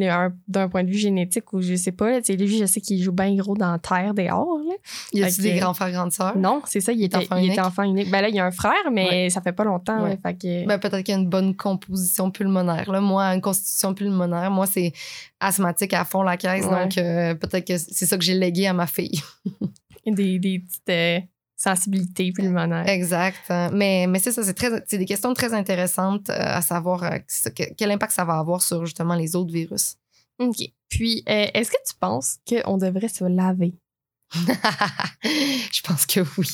[0.47, 2.09] d'un point de vue génétique ou je sais pas.
[2.09, 4.57] Là, lui, je sais qu'il joue bien gros dans la terre dehors.
[4.67, 4.73] Là.
[5.13, 6.37] Y a Fait des grands frères, grandes sœurs?
[6.37, 7.51] Non, c'est ça, il était, enfant il unique?
[7.53, 8.09] était enfant unique.
[8.09, 10.01] Ben là, il y a un frère, mais ça fait pas longtemps.
[10.03, 10.09] Ouais.
[10.11, 10.17] là.
[10.17, 12.91] fait que, Ben, peut-être qu'il y a une bonne composition pulmonaire.
[12.91, 13.01] Là.
[13.01, 14.93] Moi, une constitution pulmonaire, moi, c'est
[15.39, 16.65] asthmatique à fond la caisse.
[16.65, 16.83] Ouais.
[16.83, 19.21] Donc, euh, peut-être que c'est ça que j'ai légué à ma fille.
[20.07, 21.19] des, des petites euh,
[21.63, 22.87] sensibilités pulmonaires.
[22.87, 23.51] Exact.
[23.71, 27.17] Mais, mais c'est ça, c'est, très, c'est des questions très intéressantes euh, à savoir euh,
[27.77, 29.95] quel impact ça va avoir sur justement les autres virus.
[30.39, 30.57] OK.
[30.89, 33.73] Puis, euh, est-ce que tu penses qu'on devrait se laver?
[34.33, 36.49] je pense que oui.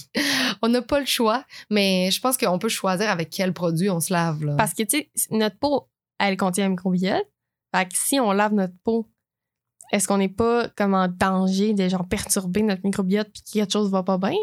[0.61, 4.01] On n'a pas le choix, mais je pense qu'on peut choisir avec quel produit on
[4.01, 4.43] se lave.
[4.43, 4.55] Là.
[4.57, 7.27] Parce que, tu sais, notre peau, elle contient un microbiote.
[7.73, 9.07] Fait que si on lave notre peau,
[9.91, 13.73] est-ce qu'on n'est pas comme en danger de genre perturber notre microbiote puis que quelque
[13.73, 14.35] chose va pas bien?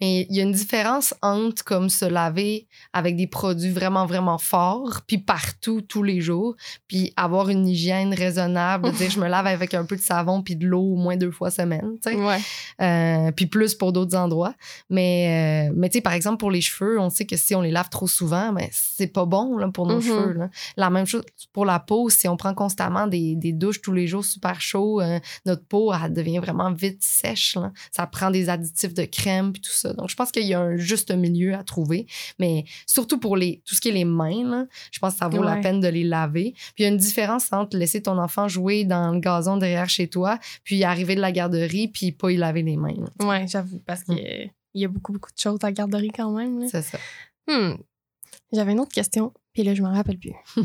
[0.00, 4.38] Mais il y a une différence entre comme se laver avec des produits vraiment, vraiment
[4.38, 6.54] forts, puis partout, tous les jours,
[6.88, 10.56] puis avoir une hygiène raisonnable, dire je me lave avec un peu de savon puis
[10.56, 12.16] de l'eau au moins deux fois semaine, tu sais.
[12.16, 12.38] Ouais.
[12.80, 14.54] Euh, puis plus pour d'autres endroits.
[14.90, 17.60] Mais, euh, mais tu sais, par exemple, pour les cheveux, on sait que si on
[17.62, 20.02] les lave trop souvent, ben, c'est pas bon là, pour nos Mhm.
[20.02, 20.32] cheveux.
[20.32, 20.50] là.
[20.76, 21.22] La même chose
[21.52, 22.08] pour la peau.
[22.10, 25.92] Si on prend constamment des, des douches tous les jours super chauds, euh, notre peau,
[25.92, 27.56] elle devient vraiment vite sèche.
[27.56, 27.72] là.
[27.90, 29.92] Ça prend des additifs de crème puis tout ça.
[29.92, 32.06] Donc, je pense qu'il y a un juste milieu à trouver.
[32.38, 35.28] Mais surtout pour les, tout ce qui est les mains, là, je pense que ça
[35.28, 36.52] vaut la peine de les laver.
[36.74, 39.88] Puis il y a une différence entre laisser ton enfant jouer dans le gazon derrière
[39.88, 42.96] chez toi, puis arriver de la garderie, puis pas y laver les mains.
[42.96, 43.26] là.
[43.26, 46.10] Ouais, j'avoue, parce que euh, il y a beaucoup, beaucoup de choses à la garderie
[46.10, 46.66] quand même.
[46.68, 46.98] C'est ça.
[47.48, 47.74] Hmm.
[48.52, 50.34] J'avais une autre question, puis là, je m'en rappelle plus.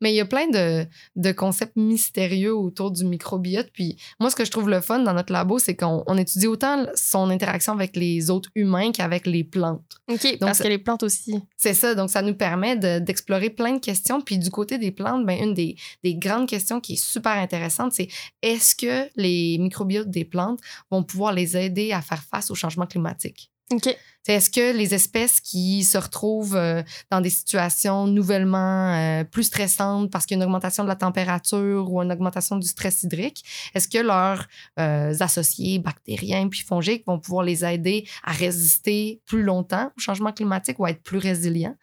[0.00, 3.68] Mais il y a plein de, de concepts mystérieux autour du microbiote.
[3.72, 6.46] Puis moi, ce que je trouve le fun dans notre labo, c'est qu'on on étudie
[6.46, 9.98] autant son interaction avec les autres humains qu'avec les plantes.
[10.08, 11.40] OK, parce que les plantes aussi.
[11.56, 11.94] C'est ça.
[11.94, 14.20] Donc, ça nous permet de- d'explorer plein de questions.
[14.20, 17.92] Puis du côté des plantes, ben, une des, des grandes questions qui est super intéressante,
[17.92, 18.08] c'est
[18.42, 22.86] est-ce que les microbiotes des plantes vont pouvoir les aider à faire face au changement
[22.86, 23.50] climatique?
[23.72, 23.96] OK.
[24.28, 30.10] Est-ce que les espèces qui se retrouvent euh, dans des situations nouvellement euh, plus stressantes
[30.10, 33.44] parce qu'il y a une augmentation de la température ou une augmentation du stress hydrique,
[33.74, 34.46] est-ce que leurs
[34.80, 40.32] euh, associés bactériens puis fongiques vont pouvoir les aider à résister plus longtemps au changement
[40.32, 41.76] climatique ou à être plus résilients?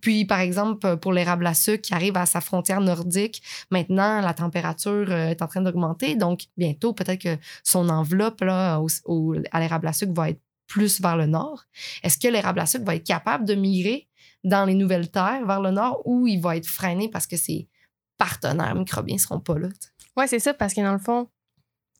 [0.00, 4.34] Puis, par exemple, pour l'érable à sucre qui arrive à sa frontière nordique, maintenant, la
[4.34, 6.14] température est en train d'augmenter.
[6.14, 8.80] Donc, bientôt, peut-être que son enveloppe là,
[9.50, 11.64] à l'érable à sucre va être plus vers le nord?
[12.04, 14.06] Est-ce que l'érable à sucre va être capable de migrer
[14.44, 17.66] dans les nouvelles terres vers le nord ou il va être freiné parce que ses
[18.18, 19.68] partenaires microbiens ne seront pas là?
[20.16, 21.28] Ouais, c'est ça, parce que dans le fond,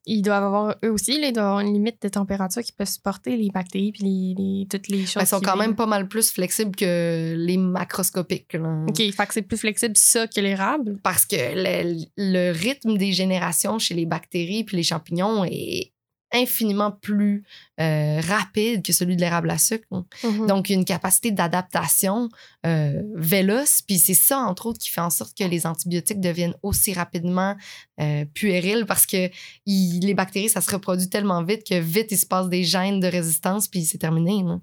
[0.06, 2.84] ils doivent avoir, eux aussi, là, ils doivent avoir une limite de température qui peut
[2.86, 5.16] supporter les bactéries puis les, les- toutes les choses.
[5.16, 8.54] Ben, ils sont quand même pas mal plus flexibles que les macroscopiques.
[8.54, 8.84] là.
[8.88, 10.98] OK, fait que c'est plus flexible ça que l'érable?
[11.02, 15.92] Parce que le, le rythme des générations chez les bactéries puis les champignons est
[16.32, 17.42] infiniment plus
[17.80, 19.86] euh, rapide que celui de l'érable à sucre.
[20.24, 20.46] Mhm.
[20.46, 22.28] Donc, une capacité d'adaptation
[22.66, 23.80] euh, véloce.
[23.82, 27.56] Puis c'est ça, entre autres, qui fait en sorte que les antibiotiques deviennent aussi rapidement
[28.00, 29.30] euh, puérils parce que
[29.66, 33.00] il- les bactéries, ça se reproduit tellement vite que vite, il se passe des gènes
[33.00, 34.42] de résistance, puis c'est terminé.
[34.44, 34.60] là.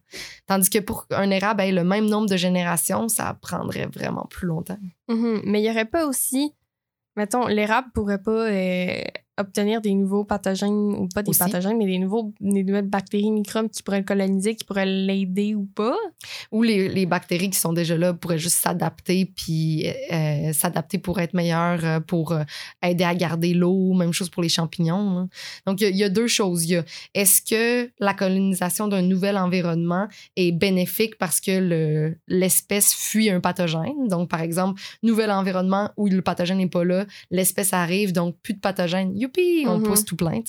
[0.47, 4.47] Tandis que pour un érable ait le même nombre de générations, ça prendrait vraiment plus
[4.47, 4.77] longtemps.
[5.07, 5.41] Mhm.
[5.45, 6.53] Mais il n'y aurait pas aussi,
[7.15, 9.01] mettons, l'érable pourrait pas euh,
[9.37, 11.39] obtenir des nouveaux pathogènes, ou pas des Aussi.
[11.39, 15.55] pathogènes, mais des, nouveaux, des nouvelles bactéries, microbes qui pourraient le coloniser, qui pourraient l'aider
[15.55, 15.95] ou pas.
[16.51, 21.19] Ou les, les bactéries qui sont déjà là pourraient juste s'adapter, puis euh, s'adapter pour
[21.19, 22.43] être meilleures, euh, pour euh,
[22.81, 25.19] aider à garder l'eau, même chose pour les champignons.
[25.19, 25.27] là.
[25.65, 26.65] Donc, il y a- il y, a deux choses.
[26.65, 32.17] Il y a est-ce que la colonisation d'un nouvel environnement est bénéfique parce que le-
[32.27, 34.07] l'espèce fuit un pathogène?
[34.07, 38.53] Donc, par exemple, nouvel environnement où le pathogène n'est pas là, l'espèce arrive, donc plus
[38.53, 39.13] de pathogène.
[39.25, 39.65] Youpi!
[39.67, 39.83] On Mhm.
[39.83, 40.41] pousse tout plein.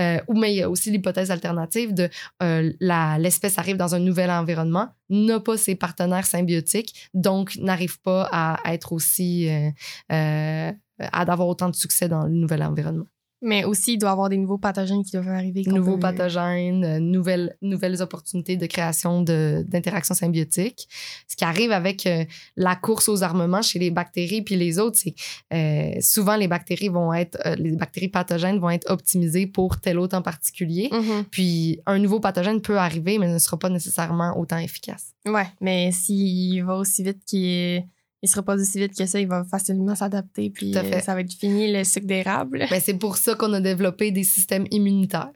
[0.00, 2.08] Euh, ou mais il y a aussi l'hypothèse alternative de
[2.42, 2.72] euh,
[3.18, 8.58] l'espèce arrive dans un nouvel environnement, n'a pas ses partenaires symbiotiques, donc n'arrive pas à
[8.72, 13.06] être aussi, euh, à d'avoir autant de succès dans le nouvel environnement.
[13.44, 15.62] Mais aussi, il doit y avoir des nouveaux pathogènes qui doivent arriver.
[15.66, 20.88] Nouveaux peut- pathogènes, euh, nouvelles, nouvelles opportunités de création de- d'interactions symbiotiques.
[21.28, 22.24] Ce qui arrive avec euh,
[22.56, 25.14] la course aux armements chez les bactéries puis les autres, c'est
[25.52, 29.98] euh, souvent les bactéries vont être, euh, les bactéries pathogènes vont être optimisées pour tel
[29.98, 30.88] hôte en particulier.
[30.90, 31.24] Mhm.
[31.30, 35.12] Puis un nouveau pathogène peut arriver, mais ne sera pas nécessairement autant efficace.
[35.26, 37.84] Ouais, mais s'il va aussi vite qu'il
[38.24, 40.96] il sera pas aussi vite que ça, il va facilement s'adapter, puis Tout à fait.
[40.96, 42.66] euh, ça va être fini le sucre d'érable.
[42.70, 45.30] Mais c'est pour ça qu'on a développé des systèmes immunitaires.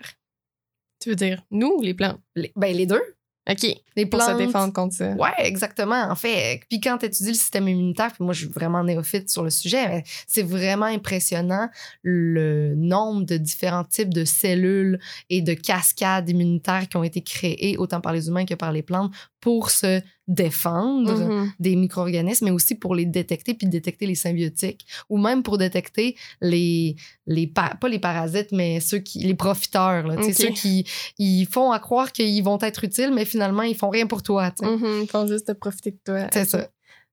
[1.00, 2.18] Tu veux dire, nous ou les plantes?
[2.34, 3.02] Les, ben, les deux.
[3.50, 3.62] OK,
[3.96, 4.32] Les pour plantes.
[4.38, 5.12] se défendre contre ça.
[5.14, 6.02] Ouais, exactement.
[6.10, 9.30] En fait, puis quand tu étudies le système immunitaire, puis moi, je suis vraiment néophyte
[9.30, 11.70] sur le sujet, mais c'est vraiment impressionnant
[12.02, 14.98] le nombre de différents types de cellules
[15.30, 18.82] et de cascades immunitaires qui ont été créées, autant par les humains que par les
[18.82, 21.52] plantes, pour se défendre Mhm.
[21.60, 26.16] des micro-organismes, mais aussi pour les détecter puis détecter les symbiotiques, ou même pour détecter
[26.40, 26.96] les,
[27.26, 30.36] les pa- pas les parasites, mais ceux qui, les profiteurs, là, tu sais, Ok.
[30.48, 30.84] ceux qui
[31.18, 34.50] ils font à croire qu'ils vont être utiles, mais finalement, ils font rien pour toi.
[34.58, 34.66] sais.
[34.66, 36.26] Mhm, Ils font juste te profiter de toi.
[36.32, 36.68] C'est ça.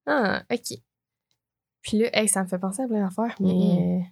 [0.08, 0.78] Ah, OK.
[1.82, 3.54] Puis là, hey, ça me fait penser à plein d'affaires, mais.
[3.54, 4.00] Mhm.
[4.02, 4.04] euh,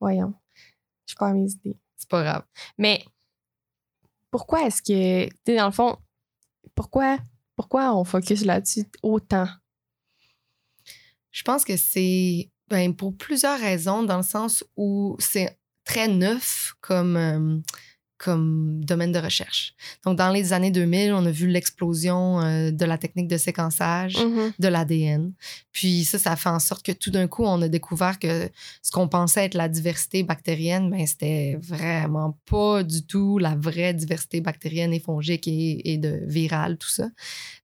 [0.00, 0.34] Voyons.
[1.06, 1.76] Je perds mes idées.
[1.96, 2.42] C'est pas grave.
[2.78, 3.02] Mais
[4.30, 5.26] pourquoi est-ce que.
[5.26, 5.96] Tu sais, dans le fond,
[6.78, 7.18] pourquoi,
[7.56, 9.48] pourquoi on focus là-dessus autant?
[11.32, 16.74] Je pense que c'est ben, pour plusieurs raisons, dans le sens où c'est très neuf
[16.80, 17.58] comme, euh,
[18.18, 19.74] comme domaine de recherche.
[20.04, 24.16] Donc, dans les années 2000, on a vu l'explosion euh, de la technique de séquençage.
[24.16, 24.52] Mhm.
[24.58, 25.32] de l'ADN.
[25.72, 28.50] Puis ça, ça fait en sorte que tout d'un coup, on a découvert que
[28.82, 33.94] ce qu'on pensait être la diversité bactérienne, ben c'était vraiment pas du tout la vraie
[33.94, 37.08] diversité bactérienne et fongique et, et de virale, tout ça.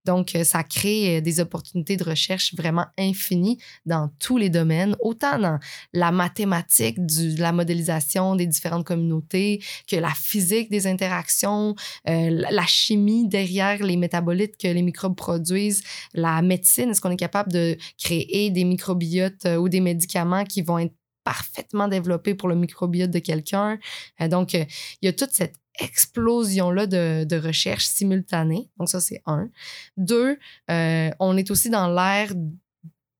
[0.05, 4.95] Donc, euh, ça crée euh, des opportunités de recherche vraiment infinies dans tous les domaines,
[4.99, 5.59] autant dans
[5.93, 11.75] la mathématique, du, de la modélisation des différentes communautés, que la physique des interactions,
[12.07, 17.17] euh, la, chimie derrière les métabolites que les microbes produisent, la médecine, est-ce qu'on est
[17.17, 22.49] capable de créer des microbiotes euh, ou des médicaments qui vont être parfaitement développés pour
[22.49, 23.79] le microbiote de quelqu'un?
[24.21, 24.67] Euh, donc, il
[25.01, 28.69] y a toute cette explosion-là de, de recherche simultanée.
[28.77, 29.49] Donc, ça, c'est un.
[29.97, 30.37] Deux,
[30.71, 32.33] euh, on est aussi dans l'ère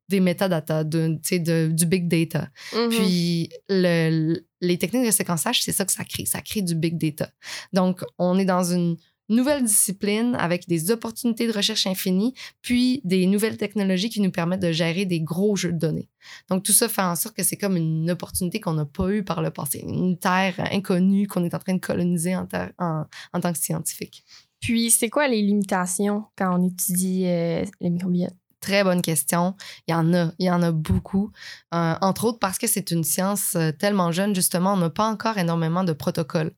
[0.07, 2.49] des métadatas, de, de, du big data.
[2.73, 2.89] Mhm.
[2.89, 6.25] Puis le, les techniques de séquençage, c'est ça que ça crée.
[6.25, 7.29] Ça crée du big data.
[7.73, 8.97] Donc, on est dans une
[9.29, 14.61] nouvelle discipline avec des opportunités de recherche infinies, puis des nouvelles technologies qui nous permettent
[14.61, 16.09] de gérer des gros jeux de données.
[16.49, 19.23] Donc, tout ça fait en sorte que c'est comme une opportunité qu'on n'a pas eue
[19.23, 22.47] par le passé, une terre inconnue qu'on est en train de coloniser en,
[22.77, 24.23] en tant que scientifique.
[24.61, 28.33] Puis, c'est quoi les limitations quand on étudie euh, les microbiotes?
[28.65, 29.55] Très bonne question.
[29.87, 31.31] Il y en a, il y en a beaucoup.
[31.75, 35.07] Euh, entre autres parce que c'est une science euh, tellement jeune, justement, on n'a pas
[35.07, 36.51] encore énormément de protocoles.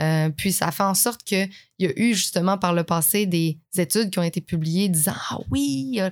[0.00, 1.48] Euh, puis ça fait en sorte qu'il
[1.78, 5.38] y a eu justement par le passé des études qui ont été publiées disant Ah
[5.52, 6.10] oui, il y a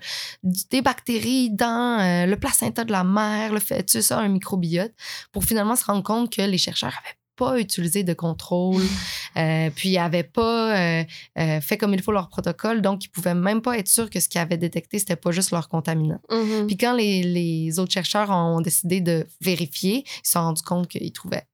[0.70, 4.92] des bactéries dans le placenta de la mère, le fœtus a un microbiote,
[5.32, 8.82] pour finalement se rendre compte que les chercheurs avaient pas utilisé de contrôle,
[9.38, 11.04] euh, puis ils n'avaient pas euh,
[11.38, 14.20] euh, fait comme il faut leur protocole, donc ils pouvaient même pas être sûrs que
[14.20, 16.20] ce qu'ils avaient détecté, c'était pas juste leur contaminant.
[16.30, 16.66] Mhm.
[16.66, 20.88] Puis quand les, les autres chercheurs ont décidé de vérifier, ils se sont rendus compte
[20.88, 21.46] qu'ils trouvaient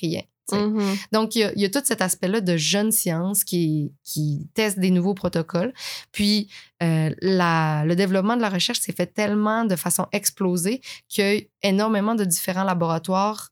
[0.00, 0.22] rien.
[0.52, 0.96] Mhm.
[1.12, 4.78] Donc, il y, a, y a tout cet aspect-là de jeune science qui, qui teste
[4.78, 5.72] des nouveaux protocoles.
[6.12, 6.48] Puis,
[6.82, 10.80] euh, la, le développement de la recherche s'est fait tellement de façon explosée
[11.14, 13.50] que énormément de différents laboratoires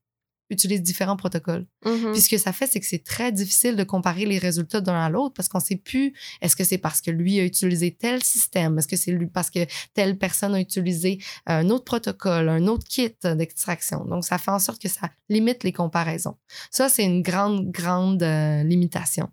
[0.51, 1.67] utilisent différents protocoles.
[1.85, 2.13] Mhm.
[2.13, 4.95] Puis ce que ça fait, c'est que c'est très difficile de comparer les résultats d'un
[4.95, 7.93] à l'autre parce qu'on ne sait plus est-ce que c'est parce que lui a utilisé
[7.93, 12.49] tel système, est-ce que c'est lui parce que telle personne a utilisé un autre protocole,
[12.49, 14.05] un autre kit d'extraction?
[14.05, 16.37] Donc ça fait en sorte que ça limite les comparaisons.
[16.71, 19.29] Ça, c'est une grande, grande euh, limitation.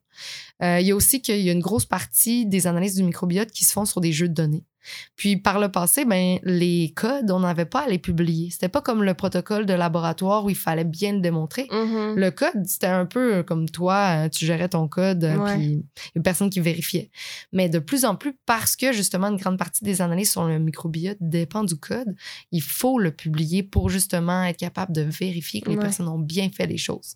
[0.61, 3.51] Euh, il y a aussi qu'il y a une grosse partie des analyses du microbiote
[3.51, 4.63] qui se font sur des jeux de données.
[5.15, 8.49] Puis par le passé, ben, les codes, on n'avait pas à les publier.
[8.51, 11.67] C'était pas comme le protocole de laboratoire où il fallait bien le démontrer.
[11.71, 12.15] Mhm.
[12.17, 15.53] Le code, c'était un peu comme toi, euh, tu gérais ton code, euh, Ouais.
[15.55, 17.11] puis il y a personne qui vérifiait.
[17.53, 20.59] Mais de plus en plus, parce que justement une grande partie des analyses sur le
[20.59, 22.13] microbiote dépend du code,
[22.51, 25.81] il faut le publier pour justement être capable de vérifier que les Ouais.
[25.81, 27.15] personnes ont bien fait les choses.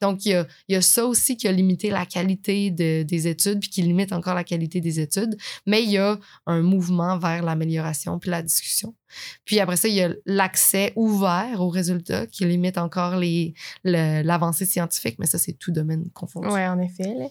[0.00, 2.37] Donc, il y a, il y a ça aussi qui a limité la qualité
[2.70, 5.36] de- des études, puis qui limite encore la qualité des études.
[5.66, 8.94] Mais il y a un mouvement vers l'amélioration puis la discussion.
[9.44, 14.66] Puis après ça, il y a l'accès ouvert aux résultats qui limite encore les, l'avancée
[14.66, 16.48] scientifique, mais ça, c'est tout domaine confondu.
[16.48, 17.14] Ouais, en effet.
[17.14, 17.28] là.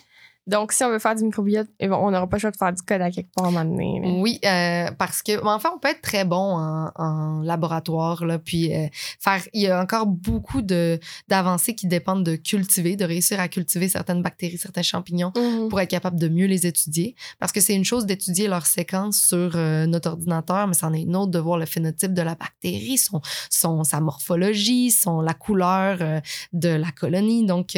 [0.48, 2.58] Donc, si on veut faire du microbiote, eh ben, on n'aura pas le choix de
[2.58, 4.20] faire du code à quelque part à un moment donné.
[4.22, 8.74] Oui, euh, parce que, enfin, on peut être très bon en, en laboratoire, là, puis
[8.74, 8.88] euh,
[9.20, 9.42] faire.
[9.54, 14.22] Il y a encore beaucoup d'avancées qui dépendent de cultiver, de réussir à cultiver certaines
[14.22, 15.70] bactéries, certains champignons Mhm.
[15.70, 17.16] pour être capable de mieux les étudier.
[17.40, 21.02] Parce que c'est une chose d'étudier leur séquence sur euh, notre ordinateur, mais c'en est
[21.02, 25.34] une autre de voir le phénotype de la bactérie, son, son, sa morphologie, son, la
[25.34, 26.22] couleur
[26.54, 27.46] de la colonie.
[27.46, 27.78] Donc,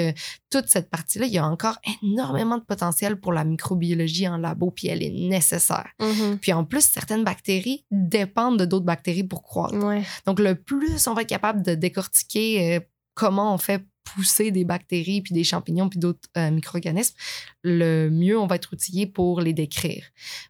[0.49, 4.71] toute cette partie-là, il y a encore énormément de potentiel pour la microbiologie en labo,
[4.71, 5.89] puis elle est nécessaire.
[5.99, 6.37] Mhm.
[6.39, 9.75] Puis en plus, certaines bactéries dépendent de d'autres bactéries pour croître.
[9.75, 10.03] Ouais.
[10.25, 12.79] Donc, le plus on va être capable de décortiquer euh,
[13.13, 13.83] comment on fait
[14.15, 17.15] pousser des bactéries, puis des champignons, puis d'autres euh, micro-organismes,
[17.63, 20.05] le mieux on va être outillé pour les décrire.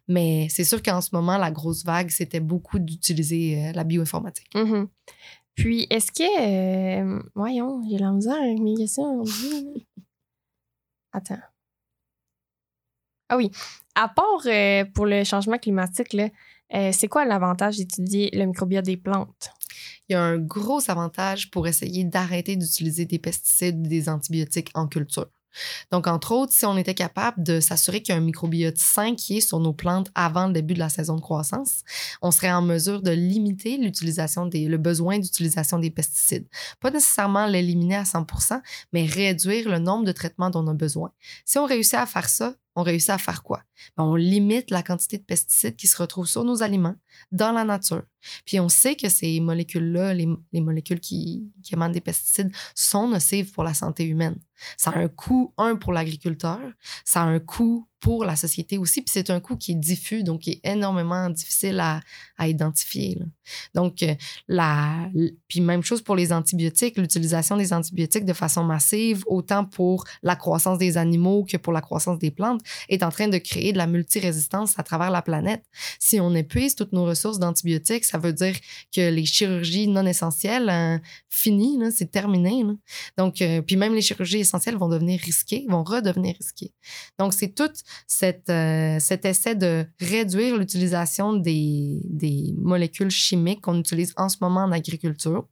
[0.08, 4.54] Mais c'est sûr qu'en ce moment, la grosse vague, c'était beaucoup d'utiliser euh, la bioinformatique.
[4.54, 4.88] Mhm.
[5.54, 7.16] Puis, est-ce que.
[7.18, 9.86] euh, voyons, j'ai la misère avec mes questions aujourd'hui.
[11.12, 11.40] Attends.
[13.30, 13.50] Ah oui.
[13.94, 16.28] À part euh, pour le changement climatique, là,
[16.74, 19.50] euh, c'est quoi l'avantage d'étudier le microbiote des plantes?
[20.08, 24.88] Il y a un gros avantage pour essayer d'arrêter d'utiliser des pesticides, des antibiotiques en
[24.88, 25.28] culture.
[25.90, 29.14] Donc, entre autres, si on était capable de s'assurer qu'il y a un microbiote sain
[29.14, 31.82] qui est sur nos plantes avant le début de la saison de croissance,
[32.22, 36.46] on serait en mesure de limiter l'utilisation des, le besoin d'utilisation des pesticides.
[36.80, 38.60] Pas nécessairement l'éliminer à 100%
[38.92, 41.12] mais réduire le nombre de traitements dont on a besoin.
[41.44, 43.62] Si on réussit à faire ça, on réussit à faire quoi?
[43.96, 46.96] Ben, on limite la quantité de pesticides qui se retrouvent sur nos aliments,
[47.32, 48.02] dans la nature.
[48.44, 53.08] Puis on sait que ces molécules-là, les, les molécules qui, qui émanent des pesticides, sont
[53.08, 54.36] nocives pour la santé humaine.
[54.76, 56.60] Ça a un coût, un, pour l'agriculteur,
[57.04, 60.24] ça a un coût pour la société aussi, puis c'est un coût qui est diffus,
[60.24, 62.00] donc qui est énormément difficile à,
[62.38, 63.18] à identifier.
[63.74, 64.14] Donc, euh,
[64.48, 65.10] la,
[65.48, 70.36] puis même chose pour les antibiotiques, l'utilisation des antibiotiques de façon massive, autant pour la
[70.36, 73.78] croissance des animaux que pour la croissance des plantes, est en train de créer de
[73.78, 75.62] la multirésistance à travers la planète.
[75.98, 78.56] Si on épuise toutes nos ressources d'antibiotiques, ça veut dire
[78.94, 80.98] que les chirurgies non essentielles, euh,
[81.28, 82.64] finies, c'est terminé.
[83.16, 86.72] Donc, euh, puis même les chirurgies essentielles vont devenir risquées, vont redevenir risquées.
[87.18, 87.70] Donc, c'est tout
[88.06, 94.36] cette, euh, cet essai de réduire l'utilisation des, des molécules chimiques qu'on utilise en ce
[94.40, 95.46] moment en agriculture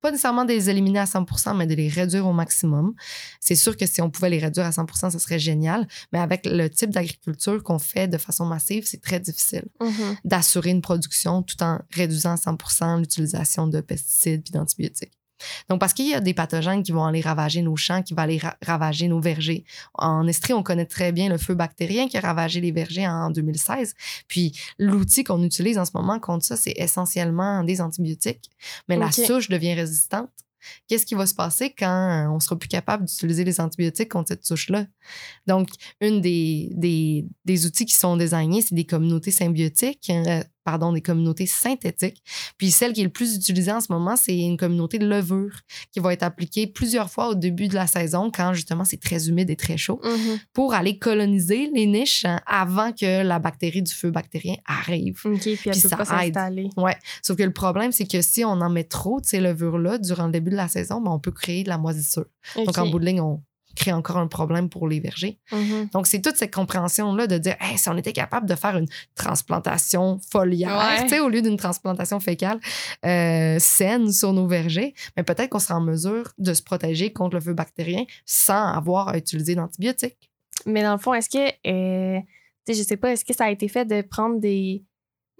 [0.00, 2.92] pas nécessairement de les éliminer à 100 mais de les réduire au maximum.
[3.40, 5.88] C'est sûr que si on pouvait les réduire à 100% ça serait génial.
[6.12, 10.16] Mais avec le type d'agriculture qu'on fait de façon massive, c'est très difficile Mhm.
[10.26, 15.16] d'assurer une production tout en réduisant à 100% l'utilisation de pesticides puis d'antibiotiques.
[15.68, 18.22] Donc, parce qu'il y a des pathogènes qui vont aller ravager nos champs, qui vont
[18.22, 19.64] aller ra- ravager nos vergers.
[19.94, 23.30] En Estrie, on connaît très bien le feu bactérien qui a ravagé les vergers en
[23.30, 23.94] 2016.
[24.28, 28.50] Puis, l'outil qu'on utilise en ce moment contre ça, c'est essentiellement des antibiotiques.
[28.88, 30.30] Mais la souche devient résistante.
[30.88, 34.46] Qu'est-ce qui va se passer quand on sera plus capable d'utiliser les antibiotiques contre cette
[34.46, 34.86] souche-là?
[35.46, 35.68] Donc,
[36.00, 41.02] une des, des, des outils qui sont désignés, c'est des communautés symbiotiques, euh, pardon, des
[41.02, 42.22] communautés synthétiques.
[42.58, 45.52] Puis celle qui est le plus utilisée en ce moment, c'est une communauté de levure
[45.92, 49.28] qui va être appliquée plusieurs fois au début de la saison, quand justement c'est très
[49.28, 50.38] humide et très chaud, Mhm.
[50.52, 55.20] pour aller coloniser les niches hein, avant que la bactérie du feu bactérien arrive.
[55.24, 56.34] OK, puis elle Puis peut ça pas aide.
[56.34, 56.68] s'installer.
[56.76, 56.96] Ouais.
[57.22, 60.26] Sauf que le problème, c'est que si on en met trop de ces levures-là durant
[60.26, 62.24] le début de la saison, ben, on peut créer de la moisissure.
[62.56, 63.42] Donc, en bout de ligne, on
[63.74, 65.38] crée encore un problème pour les vergers.
[65.52, 65.88] Mhm.
[65.92, 68.86] Donc, c'est toute cette compréhension-là de dire, hey, si on était capable de faire une
[69.14, 70.76] transplantation foliaire,
[71.10, 71.20] Ouais.
[71.20, 72.58] au lieu d'une transplantation fécale
[73.04, 77.36] euh, saine sur nos vergers, mais peut-être qu'on serait en mesure de se protéger contre
[77.36, 80.30] le feu bactérien sans avoir à utiliser d'antibiotiques.
[80.66, 82.20] Mais dans le fond, est-ce que, euh,
[82.68, 84.82] je sais pas, est-ce que ça a été fait de prendre des.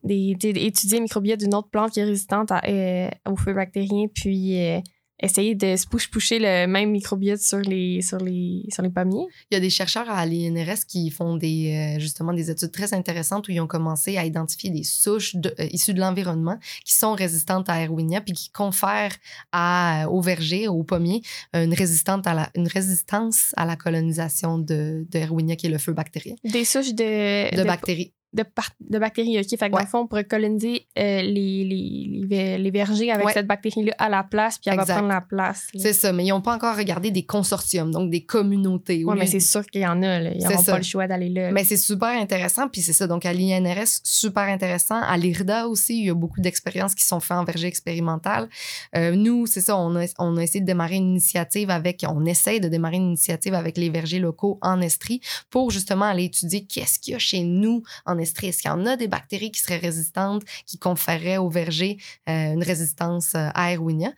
[0.03, 3.55] des, des- d'étudier le microbiote d'une autre plante qui est résistante à, euh, au feu
[3.55, 4.81] bactérien, puis euh,
[5.25, 9.27] essayer de se push-pusher le même microbiote sur les, sur les, sur les pommiers?
[9.51, 12.95] Il y a des chercheurs à l'INRS qui font des, euh, justement des études très
[12.95, 16.95] intéressantes où ils ont commencé à identifier des souches de- euh, issues de l'environnement qui
[16.95, 19.17] sont résistantes à Erwinia puis qui confèrent
[19.53, 21.23] à, au verger, aux pommiers,
[21.53, 25.79] une, résistante à la, une résistance à la colonisation de, de Erwinia, qui est le
[25.79, 28.13] feu bactérien, Des souches de, de, bactéries.
[28.35, 29.47] De, bactéries, OK?
[29.49, 33.11] Fait que dans le fond, on pourrait coloniser euh, les, les, les, ver- les vergers
[33.11, 33.33] avec Ouais.
[33.33, 34.89] cette bactérie-là à la place, puis elle Exact.
[34.89, 35.69] va prendre la place.
[35.73, 35.81] là.
[35.81, 38.99] C'est ça, mais ils n'ont pas encore regardé des consortiums, donc des communautés.
[38.99, 40.19] Lieu mais c'est sûr qu'il y en a.
[40.21, 40.31] Là.
[40.35, 41.53] Ils n'auront pas le choix d'aller là.
[41.53, 43.07] Mais c'est super intéressant, puis c'est ça.
[43.07, 45.01] Donc, à l'INRS, super intéressant.
[45.01, 48.49] À l'IRDA aussi, il y a beaucoup d'expériences qui sont faites en verger expérimental.
[48.97, 52.25] Euh, nous, c'est ça, on a, on a essayé de démarrer une initiative avec, on
[52.27, 55.21] essaye de démarrer une initiative avec les vergers locaux en Estrie
[55.51, 58.24] pour justement aller étudier qu'est-ce qu'il y a chez nous en Estrie.
[58.25, 61.99] Est-ce qu'il y en a des bactéries qui seraient résistantes, qui conféreraient au verger
[62.29, 64.13] euh, une résistance euh, à Erwinia?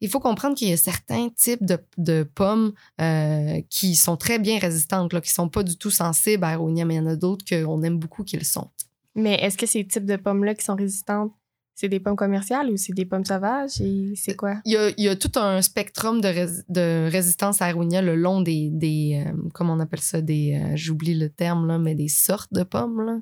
[0.00, 4.58] Il faut comprendre qu'il y a certains types de, pommes euh, qui sont très bien
[4.58, 7.44] résistantes, qui sont pas du tout sensibles à Aronia, mais il y en a d'autres
[7.44, 8.70] qu'on aime beaucoup qui le sont.
[9.16, 11.32] Mais est-ce que ces types de pommes-là qui sont résistantes,
[11.80, 13.80] c'est des pommes commerciales ou c'est des pommes sauvages?
[13.80, 14.56] Et c'est quoi?
[14.64, 18.02] Il y a, il y a tout un spectrum de, rés- de résistance à Aronia
[18.02, 21.78] le long des, des euh, comment on appelle ça, des, euh, j'oublie le terme, là,
[21.78, 23.20] mais des sortes de pommes, là.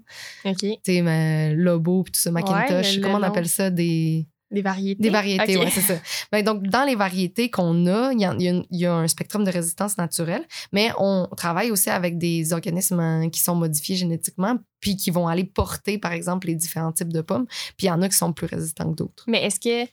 [0.50, 0.56] OK.
[0.58, 4.26] Tu sais, Lobo, puis tout ça, Macintosh, comment on appelle ça, des...
[4.56, 5.02] Des variétés?
[5.02, 5.64] Des variétés, OK.
[5.64, 6.00] oui, c'est ça.
[6.32, 9.50] Ben, donc, dans les variétés qu'on a, il y, y a y un spectrum de
[9.50, 14.96] résistance naturelle, mais on travaille aussi avec des organismes euh, qui sont modifiés génétiquement, puis
[14.96, 17.46] qui vont aller porter, par exemple, les différents types de pommes,
[17.76, 19.24] puis il y en a qui sont plus résistants que d'autres.
[19.26, 19.90] Mais est-ce que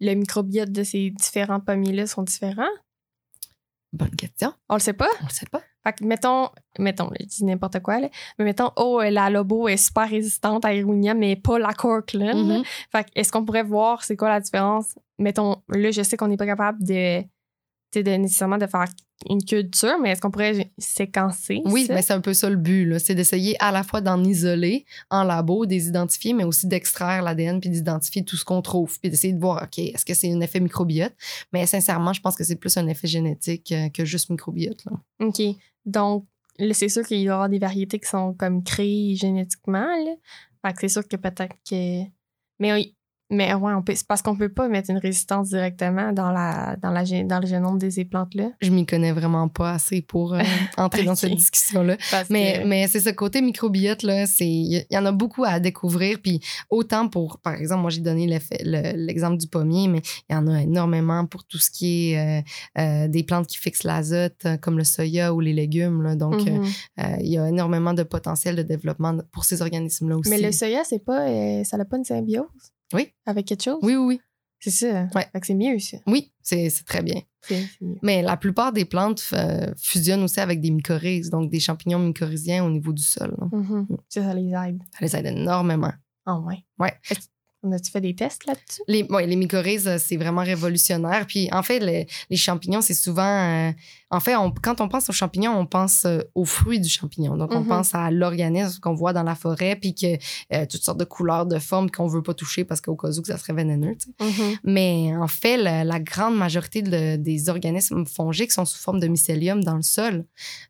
[0.00, 2.68] le microbiote de ces différents pommiers-là sont différents?
[3.94, 4.52] Bonne question.
[4.68, 5.08] On le sait pas?
[5.22, 5.62] On le sait pas.
[5.86, 8.08] Fait que mettons, mettons, je dis n'importe quoi, là,
[8.38, 12.58] mais mettons, oh, euh, la Lobo est super résistante à Irunia, mais pas la Corkland.
[12.58, 12.62] Mhm.
[12.90, 14.94] Fait que est-ce qu'on pourrait voir c'est quoi la différence?
[15.18, 17.22] Mettons, là, je sais qu'on n'est pas capable de,
[18.02, 18.86] de nécessairement de faire
[19.28, 21.62] une culture, mais est-ce qu'on pourrait séquencer?
[21.64, 21.94] Oui, ça?
[21.94, 25.24] mais c'est un peu ça le but, c'est d'essayer à la fois d'en isoler en
[25.24, 29.32] labo, des identifier, mais aussi d'extraire l'ADN puis d'identifier tout ce qu'on trouve, puis d'essayer
[29.32, 31.14] de voir, OK, est-ce que c'est un effet microbiote?
[31.52, 34.84] Mais sincèrement, je pense que c'est plus un effet génétique euh, que juste microbiote.
[34.84, 34.92] Là.
[35.26, 35.40] OK.
[35.86, 36.26] Donc,
[36.58, 40.14] là, c'est sûr qu'il y aura des variétés qui sont comme créées génétiquement, là.
[40.64, 42.02] Fait que c'est sûr que peut-être que.
[42.58, 42.94] Mais, oui,
[43.30, 46.76] mais ouais, on peut, c'est parce qu'on peut pas mettre une résistance directement dans, la,
[46.82, 48.50] dans, la, dans le génome de ces plantes-là.
[48.60, 50.42] Je m'y connais vraiment pas assez pour euh,
[50.76, 51.96] entrer dans cette discussion-là.
[52.10, 55.44] Parce Mais, que- mais c'est ce côté microbiote, là, c'est, il y, en a beaucoup
[55.44, 56.18] à découvrir.
[56.22, 60.36] Puis autant pour, par exemple, moi, j'ai donné le- l'exemple du pommier, mais il y
[60.36, 62.42] en a énormément pour tout ce qui est euh,
[62.78, 66.02] euh, des plantes qui fixent l'azote, comme le soya ou les légumes.
[66.02, 66.14] Là.
[66.14, 70.30] Donc, euh, il y a énormément de potentiel de développement pour ces organismes-là aussi.
[70.30, 71.26] Mais le soya, c'est pas,
[71.64, 72.44] ça n'a pas une symbiose?
[72.92, 73.08] Oui.
[73.26, 73.78] Avec quelque chose?
[73.82, 74.20] Oui, oui, oui.
[74.60, 75.08] C'est ça.
[75.14, 75.26] Ouais.
[75.32, 75.98] Fait que c'est mieux, ça.
[76.06, 77.20] Oui, c'est, c'est très bien.
[77.50, 77.96] Mieux.
[78.02, 82.64] Mais la plupart des plantes euh, fusionnent aussi avec des mycorhizes, donc des champignons mycorhiziens
[82.64, 83.34] au niveau du sol.
[83.38, 83.48] là.
[83.52, 83.86] Mhm.
[84.08, 84.82] Ça, ça les aide.
[84.92, 85.92] Ça les aide énormément.
[86.24, 86.64] Ah ouais.
[86.78, 86.94] Ouais.
[87.10, 87.28] Est-ce-
[87.66, 88.82] On a-tu fait des tests là-dessus?
[88.88, 91.26] Les, ouais, les mycorhizes, euh, c'est vraiment révolutionnaire.
[91.26, 93.22] Puis en fait, les, les champignons, c'est souvent.
[93.68, 93.72] euh,
[94.14, 97.36] en fait, on- quand on pense aux champignons, on pense euh, aux fruits du champignon.
[97.36, 97.66] Donc, on Mhm.
[97.68, 100.16] pense à l'organisme qu'on voit dans la forêt, puis que
[100.54, 103.20] euh, toutes sortes de couleurs, de formes qu'on veut pas toucher parce qu'au cas où
[103.22, 103.96] que ça serait vénéneux.
[104.20, 104.56] Mhm.
[104.64, 109.06] Mais en fait, la, la grande majorité de- des organismes fongiques sont sous forme de
[109.08, 110.24] mycélium dans le sol.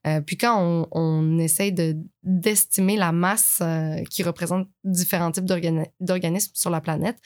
[0.07, 5.45] Euh, puis quand on, on essaye de- d'estimer la masse euh, qui représente différents types
[5.45, 7.19] d'organi- d'organismes sur la planète,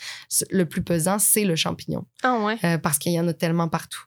[0.51, 2.57] le plus pesant, c'est le champignon, Ah ouais.
[2.65, 4.03] euh, parce qu'il y en a tellement partout.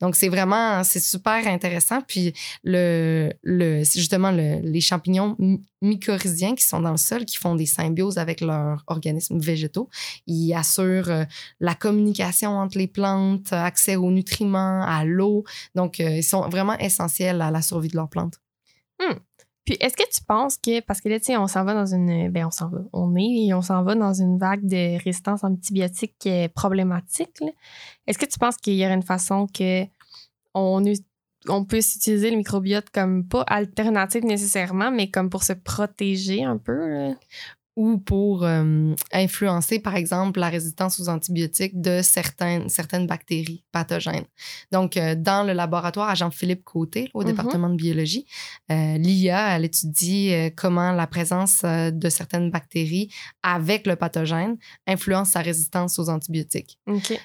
[0.00, 2.00] Donc, c'est vraiment, c'est super intéressant.
[2.02, 2.32] Puis,
[2.64, 7.54] le, le, justement le- les champignons my- mycorhiziens qui sont dans le sol, qui font
[7.54, 9.88] des symbioses avec leurs organismes végétaux,
[10.26, 11.24] ils assurent euh,
[11.60, 15.44] la communication entre les plantes, accès aux nutriments, à l'eau.
[15.74, 18.38] Donc, euh, ils sont vraiment essentiels à la survie de leurs plantes.
[19.64, 21.86] Puis est-ce que tu penses que, parce que là, tu sais, on s'en va dans
[21.86, 22.30] une.
[22.30, 22.80] Ben, on s'en va.
[22.92, 27.40] On est et on s'en va dans une vague de résistance antibiotique euh, problématique.
[27.40, 27.50] là.
[28.06, 29.84] Est-ce que tu penses qu'il y aurait une façon que
[30.54, 30.82] on,
[31.48, 36.58] on puisse utiliser le microbiote comme pas alternative nécessairement, mais comme pour se protéger un
[36.58, 36.88] peu?
[36.88, 37.14] là?
[37.76, 44.24] Ou pour euh, influencer, par exemple, la résistance aux antibiotiques de certaines, certaines bactéries pathogènes.
[44.72, 47.26] Donc, euh, dans le laboratoire à Jean-Philippe Côté, au Mhm.
[47.28, 48.26] département de biologie,
[48.70, 53.10] euh, l'IA, elle étudie comment la présence de certaines bactéries
[53.42, 54.56] avec le pathogène
[54.86, 56.78] influence sa résistance aux antibiotiques.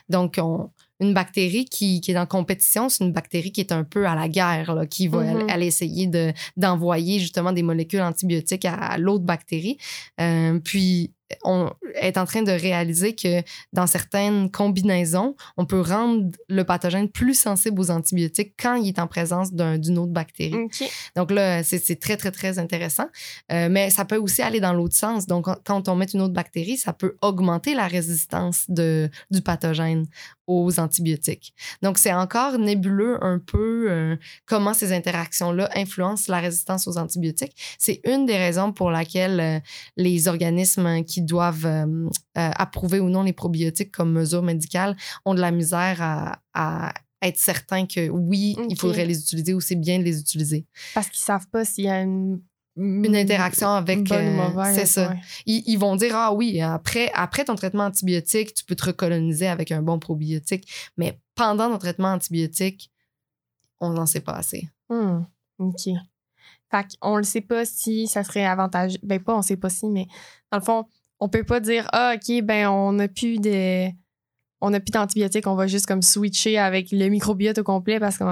[0.09, 0.69] Donc, on-
[0.99, 4.15] une bactérie qui, qui est en compétition, c'est une bactérie qui est un peu à
[4.15, 5.41] la guerre, là, qui va Mhm.
[5.41, 9.77] elle, elle essayer de, d'envoyer justement des molécules antibiotiques à, à l'autre bactérie.
[10.19, 13.41] Euh, puis, on est en train de réaliser que
[13.73, 18.99] dans certaines combinaisons, on peut rendre le pathogène plus sensible aux antibiotiques quand il est
[18.99, 20.69] en présence d'un- d'une autre bactérie.
[21.17, 23.07] Donc là, c'est très, très, très intéressant.
[23.51, 25.27] Euh, mais ça peut aussi aller dans l'autre sens.
[25.27, 29.41] Donc, quand- quand on met une autre bactérie, ça peut augmenter la résistance de, du
[29.41, 30.05] pathogène
[30.47, 31.53] aux antibiotiques.
[31.81, 37.55] Donc, c'est encore nébuleux un peu euh, comment ces interactions-là influencent la résistance aux antibiotiques.
[37.77, 39.59] C'est une des raisons pour laquelle euh,
[39.97, 44.95] les organismes qui doivent euh, approuver ou non les probiotiques comme mesure médicale
[45.25, 49.61] ont de la misère à, à être certains que oui, il faudrait les utiliser ou
[49.61, 52.41] c'est bien de les utiliser Parce qu'ils savent pas s'il y a une.
[52.77, 54.11] Une interaction avec.
[54.11, 55.13] euh, c'est ça.
[55.45, 59.47] Ils, ils vont dire Ah oui, après, après ton traitement antibiotique, tu peux te recoloniser
[59.47, 60.67] avec un bon probiotique.
[60.97, 62.91] Mais pendant ton traitement antibiotique,
[63.79, 64.67] on n'en sait pas assez.
[64.89, 65.21] Hmm,
[65.59, 65.89] OK.
[66.69, 68.97] Fait qu'on le sait pas si ça serait avantageux.
[69.03, 70.07] Ben, pas on sait pas si, mais
[70.51, 70.85] dans le fond,
[71.19, 73.87] on peut pas dire Ah, OK, ben, on n'a plus de.
[74.59, 78.17] On n'a plus d'antibiotiques, on va juste comme switcher avec le microbiote au complet parce
[78.17, 78.23] que.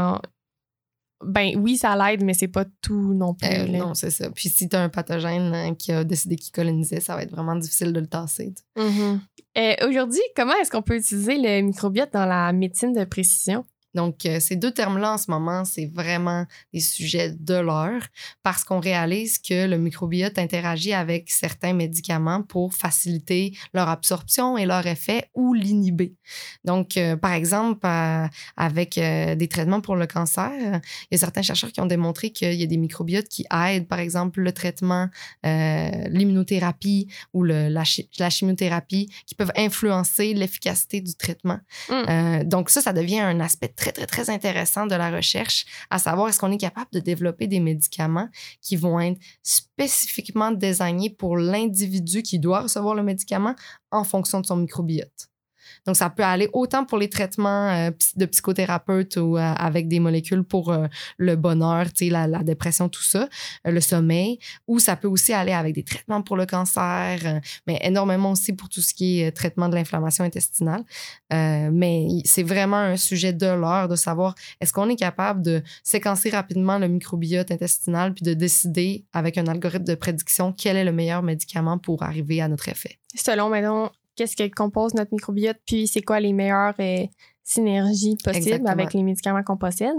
[1.24, 3.48] Ben oui, ça l'aide, mais c'est pas tout non plus.
[3.48, 4.30] Euh, non, c'est ça.
[4.32, 7.32] Puis si tu as un pathogène hein, qui a décidé qu'il colonisait, ça va être
[7.32, 8.54] vraiment difficile de le tasser.
[8.78, 9.22] Mhm.
[9.58, 13.64] Euh, Aujourd'hui, comment est-ce qu'on peut utiliser le microbiote dans la médecine de précision?
[13.96, 18.02] Donc, euh, ces deux termes-là, en ce moment, c'est vraiment des sujets de l'heure
[18.44, 24.66] parce qu'on réalise que le microbiote interagit avec certains médicaments pour faciliter leur absorption et
[24.66, 26.14] leur effet ou l'inhiber.
[26.64, 28.28] Donc, euh, par exemple, euh,
[28.58, 32.54] avec des traitements pour le cancer, il y a certains chercheurs qui ont démontré qu'il
[32.54, 35.10] y a des microbiotes qui aident, par exemple, le traitement,
[35.44, 41.60] l'immunothérapie ou le- la, chi- la chimiothérapie, qui peuvent influencer l'efficacité du traitement.
[41.90, 41.94] Mm.
[41.94, 46.00] Euh, donc ça, ça devient un aspect très, très, très intéressant de la recherche, à
[46.00, 48.30] savoir est-ce qu'on est capable de développer des médicaments
[48.62, 53.56] qui vont être spécifiquement désignés pour l'individu qui doit recevoir le médicament
[53.92, 55.30] en fonction de son microbiote?
[55.86, 60.00] Donc, ça peut aller autant pour les traitements euh, de psychothérapeute ou euh, avec des
[60.00, 63.30] molécules pour euh, le bonheur, la, la dépression, tout ça,
[63.64, 68.32] le sommeil, ou ça peut aussi aller avec des traitements pour le cancer, mais énormément
[68.32, 70.84] aussi pour tout ce qui est traitement de l'inflammation intestinale.
[71.32, 76.30] Mais c'est vraiment un sujet de l'heure de savoir est-ce qu'on est capable de séquencer
[76.30, 80.92] rapidement le microbiote intestinal puis de décider avec un algorithme de prédiction quel est le
[80.92, 83.00] meilleur médicament pour arriver à notre effet?
[83.16, 87.06] Selon, maintenant, qu'est-ce qui compose notre microbiote, puis c'est quoi les meilleures euh,
[87.44, 88.70] synergies possibles Exactement.
[88.70, 89.96] avec les médicaments qu'on possède.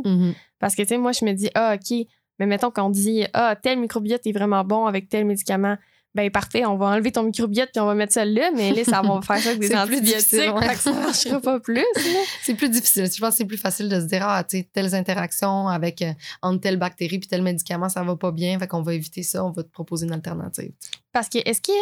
[0.59, 2.07] Parce que, tu sais, moi, je me dis, ah, OK,
[2.39, 5.77] mais mettons qu'on dit, ah, tel microbiote est vraiment bon avec tel médicament.
[6.15, 8.85] Ben, parfait, on va enlever ton microbiote puis on va mettre ça là, mais là,
[8.85, 10.33] ça va faire ça avec des antibiotiques.
[10.33, 10.69] ouais.
[10.69, 11.85] que ça marchera pas plus.
[12.43, 13.05] C'est plus difficile.
[13.05, 16.01] Je pense que c'est plus facile de se dire, ah, tu sais, telles interactions avec
[16.01, 19.23] euh, entre telle bactérie puis tel médicament, ça va pas bien, fait qu'on va éviter
[19.23, 20.73] ça, on va te proposer une alternative.
[21.13, 21.73] Parce que, est-ce que,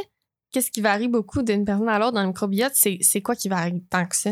[0.55, 2.73] qu'est-ce qui varie beaucoup d'une personne à l'autre dans le microbiote?
[2.75, 4.31] C'est, c'est quoi qui varie tant que ça?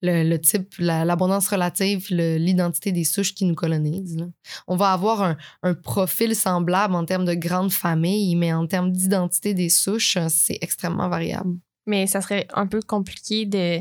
[0.00, 4.16] le, le type, la- l'abondance relative, l'identité des souches qui nous colonisent.
[4.16, 4.24] là.
[4.66, 8.90] On va avoir un, un profil semblable en termes de grande famille, mais en termes
[8.90, 11.58] d'identité des souches, euh, c'est extrêmement variable.
[11.86, 13.80] Mais ça serait un peu compliqué de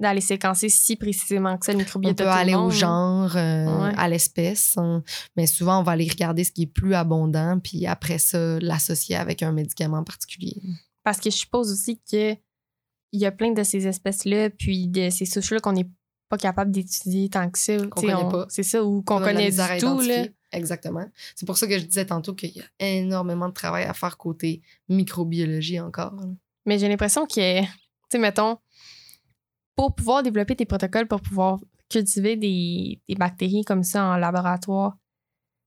[0.00, 3.36] d'aller séquencer si précisément que ça le On microbiote peut tout le aller au genre,
[3.36, 3.92] euh, Ouais.
[3.96, 5.02] à l'espèce, on-
[5.36, 9.16] mais souvent, on va aller regarder ce qui est plus abondant, puis après ça, l'associer
[9.16, 10.60] avec un médicament particulier.
[11.04, 12.32] Parce que je suppose aussi que
[13.12, 15.88] il y a plein de ces espèces-là, puis de ces souches-là qu'on n'est
[16.28, 17.76] pas capable d'étudier tant que ça.
[17.76, 18.46] Qu'on connaît on- pas.
[18.48, 20.00] C'est ça, ou qu'on On connaît du tout.
[20.00, 20.24] Là.
[20.50, 21.06] Exactement.
[21.36, 24.16] C'est pour ça que je disais tantôt qu'il y a énormément de travail à faire
[24.16, 26.14] côté microbiologie encore.
[26.66, 27.66] Mais j'ai l'impression que, tu
[28.10, 28.56] sais, mettons,
[29.76, 31.58] pour pouvoir développer des protocoles, pour pouvoir
[31.90, 34.96] cultiver des, bactéries comme ça en laboratoire,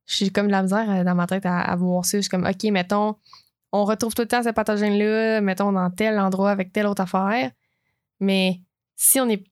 [0.05, 2.17] j'ai comme de la misère euh, dans ma tête à, à voir ça.
[2.17, 3.15] Je suis comme, OK, mettons,
[3.71, 7.51] on retrouve tout le temps ce pathogène-là, mettons, dans tel endroit avec telle autre affaire.
[8.19, 8.61] Mais
[8.95, 9.43] si on est.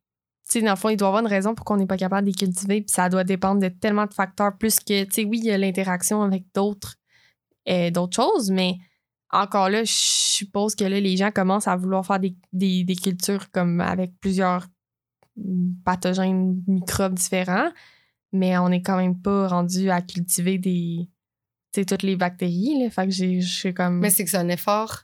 [0.47, 1.97] Tu sais, dans le fond, il doit y avoir une raison pour qu'on n'est pas
[1.97, 5.11] capable de les cultiver, puis ça doit dépendre de tellement de facteurs, plus que, tu
[5.11, 6.97] sais, oui, il y a l'interaction avec d'autres
[7.67, 8.75] euh, d'autres choses, mais
[9.31, 12.95] encore là, je suppose que là, les gens commencent à vouloir faire des, des, des
[12.95, 14.67] cultures comme avec plusieurs
[15.83, 17.69] pathogènes, microbes différents,
[18.31, 21.07] mais on n'est quand même pas rendu à cultiver des,
[21.73, 22.81] toutes les bactéries.
[22.81, 22.89] Là.
[22.89, 23.99] Fait que j'ai- je suis comme.
[23.99, 25.03] Mais c'est que c'est un effort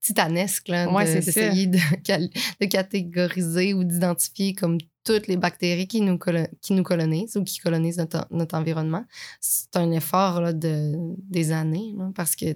[0.00, 1.78] titanesque là, Ouais, d'essayer de,
[2.60, 6.18] de catégoriser ou d'identifier comme toutes les bactéries qui nous,
[6.60, 9.04] qui nous colonisent ou qui colonisent notre, notre environnement.
[9.40, 10.92] C'est un effort là, de,
[11.28, 12.46] des années parce que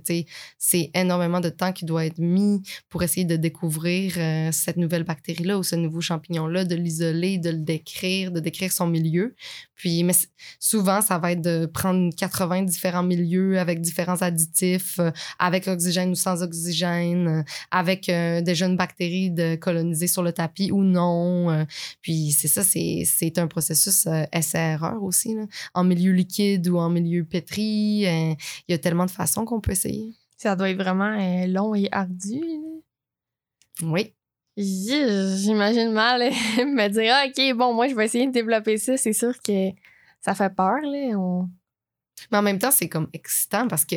[0.59, 5.05] c'est énormément de temps qui doit être mis pour essayer de découvrir euh, cette nouvelle
[5.05, 9.34] bactérie-là ou ce nouveau champignon-là, de l'isoler, de le décrire, de décrire son milieu.
[9.74, 10.14] Puis, mais
[10.59, 16.11] souvent, ça va être de prendre 80 différents milieux avec différents additifs, euh, avec oxygène
[16.11, 21.66] ou sans oxygène, euh, avec des jeunes bactéries de coloniser sur le tapis ou non.
[22.01, 25.45] puis c'est ça, c'est c'est un processus euh, essai-erreur aussi, là.
[25.74, 28.07] en milieu liquide ou en milieu pétri.
[28.07, 28.34] euh,
[28.68, 30.14] Il y a tellement de façons qu'on peut essayer.
[30.37, 32.41] Ça doit être vraiment euh, long et ardu.
[32.41, 32.80] là.
[33.82, 34.12] Oui.
[34.57, 38.97] J'imagine mal me dire, ah, OK, bon, moi, je vais essayer de développer ça.
[38.97, 39.70] C'est sûr que
[40.20, 40.80] ça fait peur.
[40.82, 41.18] Là.
[41.18, 41.49] On-
[42.30, 43.97] Mais en même temps, c'est comme excitant parce que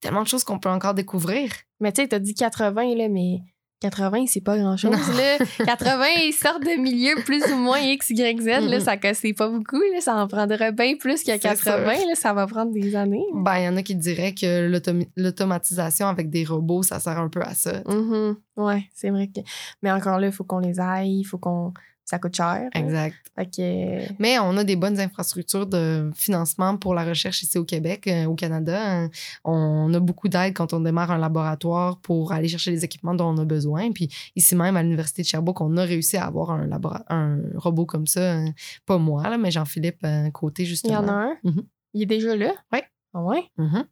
[0.00, 1.50] tellement de choses qu'on peut encore découvrir.
[1.80, 3.40] Mais tu sais, t'as dit 80, là, mais
[3.84, 4.92] 80, c'est pas grand-chose.
[4.92, 5.44] Là.
[5.66, 8.46] 80, ils sortent de milieux plus ou moins X, Y, Z.
[8.46, 9.80] Là, ça c'est pas beaucoup.
[9.92, 11.84] Là, ça en prendrait bien plus que C'est 80.
[11.84, 13.26] Là, ça va prendre des années.
[13.34, 14.70] Ben, il y en a qui diraient que
[15.16, 17.82] l'automatisation avec des robots, ça sert un peu à ça.
[17.86, 18.36] Mhm.
[18.56, 19.40] Ouais, c'est vrai que.
[19.82, 21.74] Mais encore là, il faut qu'on les aille, il faut qu'on.
[22.04, 22.68] Ça coûte cher.
[22.74, 23.16] Exact.
[23.34, 24.12] Fait que.
[24.20, 28.26] Mais on a des bonnes infrastructures de financement pour la recherche ici au Québec, euh,
[28.26, 29.04] au Canada.
[29.04, 29.08] Euh,
[29.44, 33.28] On a beaucoup d'aide quand on démarre un laboratoire pour aller chercher les équipements dont
[33.34, 33.90] on a besoin.
[33.92, 38.06] Puis ici même, à l'Université de Sherbrooke, on a réussi à avoir un, robot comme
[38.06, 38.20] ça.
[38.20, 38.48] Euh,
[38.84, 40.98] Pas moi, là, mais Jean-Philippe Côté, Il y justement.
[40.98, 41.36] en a un?
[41.42, 41.62] Mhm.
[41.94, 42.52] Il est déjà là?
[42.72, 42.84] Ouais.
[43.14, 43.44] Ah ouais?
[43.56, 43.84] Mhm.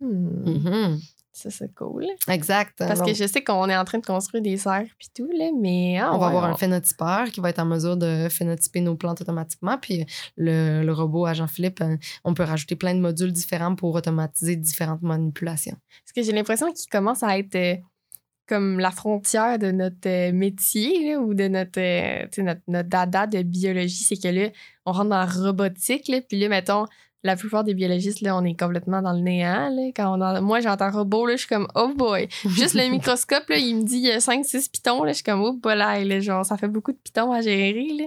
[0.00, 0.50] Hmm.
[0.50, 1.00] Mhm.
[1.34, 2.06] Ça, c'est cool.
[2.28, 2.74] Exact.
[2.78, 5.30] Parce Donc, que je sais qu'on est en train de construire des serres puis tout,
[5.32, 5.98] là, mais.
[5.98, 8.82] ah on va ouais, avoir on- un phénotypeur qui va être en mesure de phénotyper
[8.82, 9.78] nos plantes automatiquement.
[9.78, 10.04] Puis
[10.36, 14.56] le, le robot à Jean-Philippe, euh, on peut rajouter plein de modules différents pour automatiser
[14.56, 15.76] différentes manipulations.
[16.04, 17.76] Parce que j'ai l'impression qu'il commence à être euh,
[18.46, 23.26] comme la frontière de notre euh, métier là, ou de notre, euh, notre, notre dada
[23.26, 24.04] de biologie.
[24.04, 24.48] C'est que là,
[24.84, 26.84] on rentre dans la robotique, là, puis là, mettons,
[27.24, 29.68] la plupart des biologistes, là, on est complètement dans le néant.
[29.70, 32.28] Là, quand on en- Moi, j'entends robot, là, je suis comme, oh boy.
[32.46, 35.04] Juste le microscope, là, il me dit il y a 5-6 pitons.
[35.04, 37.88] Là, je suis comme, oh boy, là, genre, ça fait beaucoup de pitons à gérer.
[37.98, 38.04] Là.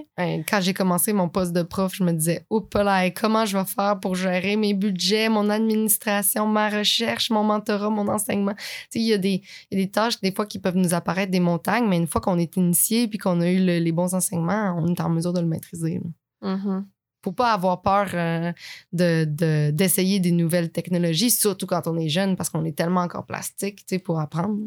[0.48, 3.64] Quand j'ai commencé mon poste de prof, je me disais, oups là, comment je vais
[3.64, 8.54] faire pour gérer mes budgets, mon administration, ma recherche, mon mentorat, mon enseignement?
[8.94, 11.30] Il y, a des- il y a des tâches, des fois, qui peuvent nous apparaître
[11.32, 14.14] des montagnes, mais une fois qu'on est initié puis qu'on a eu le- les bons
[14.14, 16.00] enseignements, on est en mesure de le maîtriser.
[17.26, 18.52] Faut pas avoir peur euh,
[18.92, 23.00] de, de- d'essayer des nouvelles technologies, surtout quand on est jeune, parce qu'on est tellement
[23.00, 24.58] encore plastique, tu sais, pour apprendre.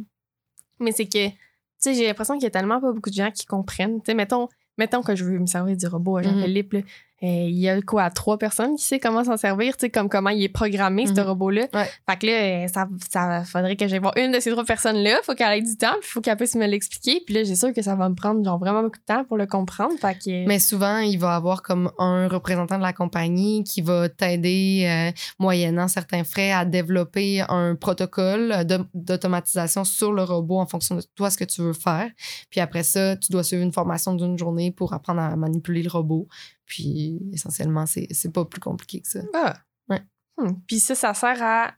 [0.79, 1.35] Mais c'est que, tu
[1.77, 3.99] sais, j'ai l'impression qu'il y a tellement pas beaucoup de gens qui comprennent.
[4.01, 6.73] Tu sais, mettons, mettons que je veux me servir du robot à Jean-Philippe.
[6.73, 6.81] Euh,
[7.21, 10.29] il y a quoi, trois personnes qui savent comment s'en servir, tu sais, comme comment
[10.29, 11.19] il est programmé, ce Mhm.
[11.19, 11.67] robot-là.
[11.73, 11.89] Ouais.
[12.09, 15.19] Fait que là, euh, ça, ça faudrait que j'aille voir une de ces trois personnes-là.
[15.23, 17.21] Faut qu'elle ait du temps, puis faut qu'elle puisse me l'expliquer.
[17.25, 19.37] Puis là, j'ai sûr que ça va me prendre, genre, vraiment beaucoup de temps pour
[19.37, 19.93] le comprendre.
[19.99, 20.47] Fait que.
[20.47, 25.11] Mais souvent, il va avoir comme un représentant de la compagnie qui va t'aider, euh,
[25.39, 31.29] moyennant certains frais, à développer un protocole d'automatisation sur le robot en fonction de toi,
[31.29, 32.09] ce que tu veux faire.
[32.49, 35.89] Puis après ça, tu dois suivre une formation d'une journée pour apprendre à manipuler le
[35.89, 36.27] robot.
[36.69, 39.19] Puis essentiellement, c'est pas plus compliqué que ça.
[39.33, 39.57] Ah.
[39.89, 40.01] Ouais.
[40.37, 40.53] Hmm.
[40.67, 41.73] Puis ça, ça sert à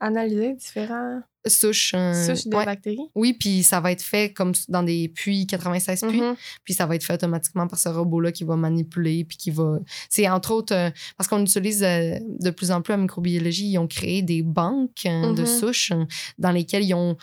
[0.00, 1.20] analyser différents.
[1.46, 1.92] Souches.
[1.94, 2.64] euh, Souche de ouais.
[2.64, 2.98] bactéries?
[3.14, 6.20] Oui, puis ça va être fait comme dans des puits, 96 puits.
[6.20, 6.34] Mhm.
[6.64, 9.78] Puis ça va être fait automatiquement par ce robot-là qui va manipuler, puis qui va...
[10.08, 10.74] C'est entre autres...
[10.74, 14.42] euh, parce qu'on utilise euh, de plus en plus en microbiologie, ils ont créé des
[14.42, 15.46] banques euh, de Mhm.
[15.46, 15.92] souches
[16.38, 17.16] dans lesquelles ils ont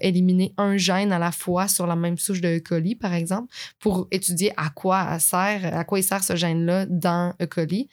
[0.00, 2.60] éliminé un gène à la fois sur la même souche de E.
[2.60, 7.34] coli, par exemple, pour étudier à quoi sert, à quoi il sert ce gène-là dans
[7.40, 7.46] E.
[7.46, 7.88] coli.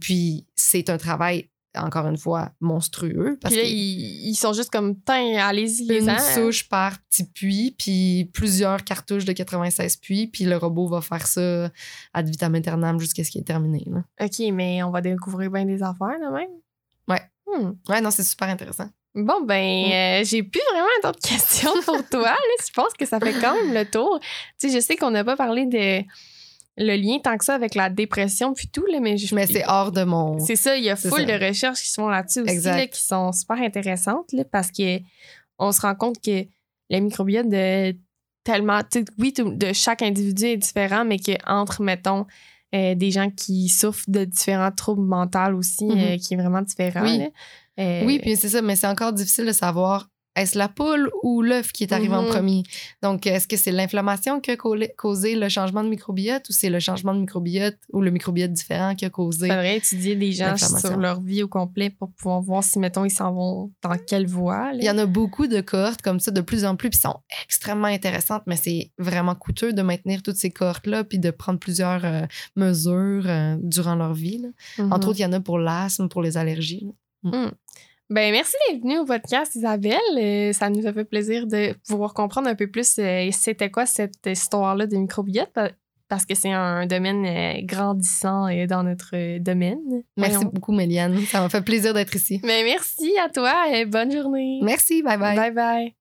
[0.00, 3.38] Puis c'est un travail, encore une fois, monstrueux.
[3.40, 6.98] Parce Puis là, que ils, ils sont juste comme, tiens, allez-y, les une souche par
[7.08, 11.70] petit puits, puis plusieurs cartouches de 96 puits, puis le robot va faire ça
[12.12, 13.84] ad vitam aeternam jusqu'à ce qu'il est terminé.
[13.86, 14.02] là.
[14.20, 16.50] OK, mais on va découvrir bien des affaires, là, même.
[17.08, 17.22] Ouais.
[17.46, 17.72] Hmm.
[17.88, 18.88] Ouais, non, c'est super intéressant.
[19.14, 22.30] Bon, ben, euh, j'ai plus vraiment d'autres questions pour toi.
[22.30, 22.64] Là.
[22.64, 24.20] Je pense que ça fait quand même le tour.
[24.20, 26.04] Tu sais, je sais qu'on n'a pas parlé de
[26.76, 29.64] le lien tant que ça avec la dépression puis tout, là, mais je Mais c'est
[29.66, 30.38] hors de mon.
[30.38, 31.24] C'est ça, il y a full ça.
[31.38, 34.98] de recherches qui se font là-dessus aussi, là, qui sont super intéressantes, là, parce que
[35.58, 36.46] on se rend compte que
[36.88, 37.94] le microbiote de
[38.44, 38.80] tellement,
[39.18, 42.26] oui, de chaque individu est différent, mais que entre, mettons,
[42.74, 45.98] euh, des gens qui souffrent de différents troubles mentaux aussi, Mhm.
[45.98, 47.02] euh, qui est vraiment différent.
[47.02, 47.28] Oui.
[47.78, 51.42] Euh, Oui, puis c'est ça, mais c'est encore difficile de savoir est-ce la poule ou
[51.42, 52.28] l'œuf qui est arrivé en Mhm.
[52.28, 52.62] premier?
[53.02, 56.78] Donc, est-ce que c'est l'inflammation qui a causé le changement de microbiote ou c'est le
[56.80, 59.46] changement de microbiote ou le microbiote différent qui a causé.
[59.48, 63.04] Il faudrait étudier des gens sur leur vie au complet pour pouvoir voir si, mettons,
[63.04, 64.72] ils s'en vont dans quelle voie.
[64.72, 64.78] là.
[64.78, 67.16] Il y en a beaucoup de cohortes comme ça de plus en plus, puis sont
[67.44, 72.04] extrêmement intéressantes, mais c'est vraiment coûteux de maintenir toutes ces cohortes-là, puis de prendre plusieurs
[72.04, 72.22] euh,
[72.56, 74.38] mesures euh, durant leur vie.
[74.38, 74.48] là.
[74.84, 74.92] Mhm.
[74.92, 76.86] Entre autres, il y en a pour l'asthme, pour les allergies.
[77.24, 77.50] là.
[78.10, 79.98] Ben, merci d'être venue au podcast, Isabelle.
[80.18, 83.86] Euh, ça nous a fait plaisir de pouvoir comprendre un peu plus euh, c'était quoi
[83.86, 85.70] cette histoire-là de microbiote, pa-
[86.08, 89.78] parce que c'est un domaine euh, grandissant euh, dans notre domaine.
[90.16, 90.50] Merci Voyons.
[90.52, 91.18] beaucoup, Méliane.
[91.20, 92.40] Ça m'a fait plaisir d'être ici.
[92.42, 94.58] Ben, merci à toi et bonne journée.
[94.60, 95.36] Merci, bye bye.
[95.36, 95.94] Bye bye.